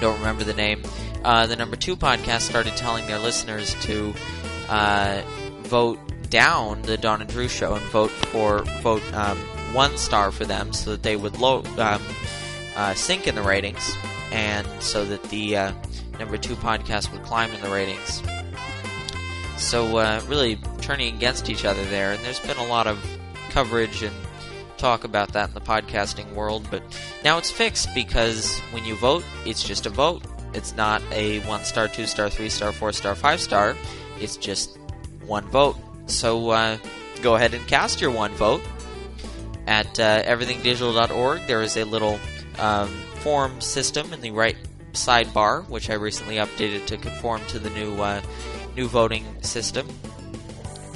don't 0.00 0.18
remember 0.18 0.44
the 0.44 0.54
name, 0.54 0.82
uh, 1.24 1.46
the 1.46 1.56
number 1.56 1.74
two 1.74 1.96
podcast 1.96 2.42
started 2.42 2.76
telling 2.76 3.06
their 3.08 3.18
listeners 3.18 3.74
to 3.82 4.14
vote 5.62 5.98
down 6.30 6.80
the 6.82 6.96
Don 6.96 7.20
and 7.20 7.28
Drew 7.28 7.48
show 7.48 7.74
and 7.74 7.84
vote 7.86 8.10
for 8.10 8.62
vote 8.80 9.02
um, 9.14 9.38
one 9.74 9.96
star 9.96 10.30
for 10.30 10.44
them 10.44 10.72
so 10.72 10.92
that 10.92 11.02
they 11.02 11.16
would 11.16 11.38
low, 11.38 11.62
um, 11.78 12.02
uh, 12.76 12.94
sink 12.94 13.26
in 13.26 13.34
the 13.34 13.42
ratings 13.42 13.96
and 14.32 14.66
so 14.80 15.04
that 15.04 15.22
the 15.24 15.56
uh, 15.56 15.72
number 16.18 16.36
two 16.36 16.54
podcast 16.56 17.12
would 17.12 17.22
climb 17.22 17.52
in 17.52 17.60
the 17.60 17.68
ratings. 17.68 18.22
So 19.58 19.98
uh, 19.98 20.22
really 20.26 20.56
turning 20.80 21.14
against 21.14 21.50
each 21.50 21.64
other 21.64 21.84
there, 21.86 22.12
and 22.12 22.24
there's 22.24 22.40
been 22.40 22.56
a 22.56 22.66
lot 22.66 22.86
of 22.86 22.98
coverage 23.50 24.02
and 24.02 24.14
talk 24.78 25.04
about 25.04 25.32
that 25.34 25.48
in 25.48 25.54
the 25.54 25.60
podcasting 25.60 26.32
world. 26.34 26.66
But 26.70 26.82
now 27.22 27.38
it's 27.38 27.50
fixed 27.50 27.94
because 27.94 28.58
when 28.72 28.84
you 28.84 28.96
vote, 28.96 29.24
it's 29.44 29.62
just 29.62 29.86
a 29.86 29.90
vote. 29.90 30.22
It's 30.54 30.74
not 30.74 31.02
a 31.12 31.40
one 31.40 31.64
star, 31.64 31.88
two 31.88 32.06
star, 32.06 32.30
three 32.30 32.48
star, 32.48 32.72
four 32.72 32.92
star, 32.92 33.14
five 33.14 33.40
star. 33.40 33.76
It's 34.18 34.36
just 34.36 34.78
one 35.26 35.46
vote. 35.48 35.76
So 36.10 36.50
uh, 36.50 36.78
go 37.22 37.36
ahead 37.36 37.54
and 37.54 37.66
cast 37.66 38.00
your 38.00 38.10
one 38.10 38.32
vote 38.32 38.62
at 39.66 39.98
uh, 39.98 40.22
everythingdigital.org. 40.22 41.46
There 41.46 41.62
is 41.62 41.76
a 41.76 41.84
little 41.84 42.18
um, 42.58 42.88
form 43.16 43.60
system 43.60 44.12
in 44.12 44.20
the 44.20 44.30
right 44.30 44.56
sidebar, 44.92 45.68
which 45.68 45.90
I 45.90 45.94
recently 45.94 46.36
updated 46.36 46.86
to 46.86 46.96
conform 46.96 47.42
to 47.48 47.58
the 47.58 47.70
new 47.70 48.00
uh, 48.00 48.20
new 48.76 48.88
voting 48.88 49.24
system. 49.42 49.88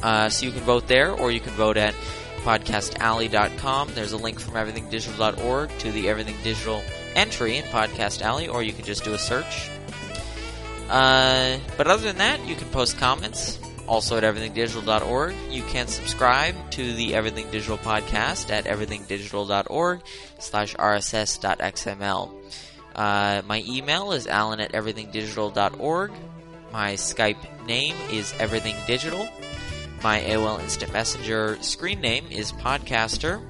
Uh, 0.03 0.29
so 0.29 0.45
you 0.45 0.53
can 0.53 0.63
vote 0.63 0.87
there, 0.87 1.13
or 1.13 1.31
you 1.31 1.41
can 1.41 1.53
vote 1.53 1.77
at 1.77 1.95
podcastalley.com. 2.43 3.91
There's 3.95 4.13
a 4.13 4.19
link 4.19 4.39
from 4.39 4.55
everythingdigital.org 4.55 5.79
to 5.79 5.93
the 5.93 6.09
Everything 6.09 6.37
Digital 6.43 6.83
entry 7.15 7.57
in 7.57 7.65
Podcast 7.65 8.21
Alley, 8.21 8.49
or 8.49 8.63
you 8.63 8.73
can 8.73 8.85
just 8.85 9.03
do 9.05 9.15
a 9.15 9.19
search. 9.19 9.71
Uh, 10.91 11.59
but 11.79 11.87
other 11.87 12.03
than 12.03 12.19
that, 12.19 12.47
you 12.47 12.55
can 12.55 12.69
post 12.69 12.99
comments 12.99 13.59
also 13.87 14.17
at 14.17 14.23
everythingdigital.org. 14.23 15.35
You 15.51 15.63
can 15.65 15.87
subscribe 15.87 16.55
to 16.73 16.93
the 16.95 17.15
Everything 17.15 17.51
Digital 17.51 17.79
podcast 17.79 18.51
at 18.51 18.65
everythingdigital.org 18.65 20.01
slash 20.39 20.75
rss.xml. 20.75 22.31
Uh, 22.95 23.43
my 23.47 23.65
email 23.67 24.13
is 24.13 24.27
alan 24.27 24.61
at 24.61 24.73
everythingdigital.org. 24.73 26.13
My 26.73 26.95
Skype 26.95 27.67
name 27.67 27.97
is 28.11 28.35
Everything 28.39 28.77
Digital. 28.87 29.29
My 30.03 30.21
AOL 30.21 30.61
Instant 30.61 30.93
Messenger 30.93 31.59
screen 31.63 32.01
name 32.01 32.27
is 32.31 32.53
Podcaster. 32.53 33.41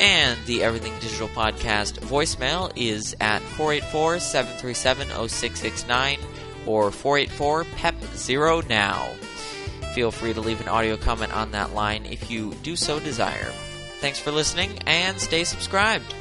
And 0.00 0.38
the 0.46 0.62
Everything 0.62 0.92
Digital 1.00 1.28
Podcast 1.28 1.98
voicemail 2.00 2.72
is 2.76 3.16
at 3.20 3.42
484 3.42 4.20
737 4.20 5.08
0669 5.08 6.18
or 6.66 6.90
484 6.90 7.64
PEP0 7.64 8.68
now. 8.68 9.08
Feel 9.94 10.10
free 10.10 10.32
to 10.32 10.40
leave 10.40 10.60
an 10.60 10.68
audio 10.68 10.96
comment 10.96 11.34
on 11.34 11.52
that 11.52 11.74
line 11.74 12.06
if 12.06 12.30
you 12.30 12.52
do 12.62 12.76
so 12.76 13.00
desire. 13.00 13.52
Thanks 14.00 14.18
for 14.20 14.30
listening 14.30 14.78
and 14.86 15.20
stay 15.20 15.44
subscribed. 15.44 16.14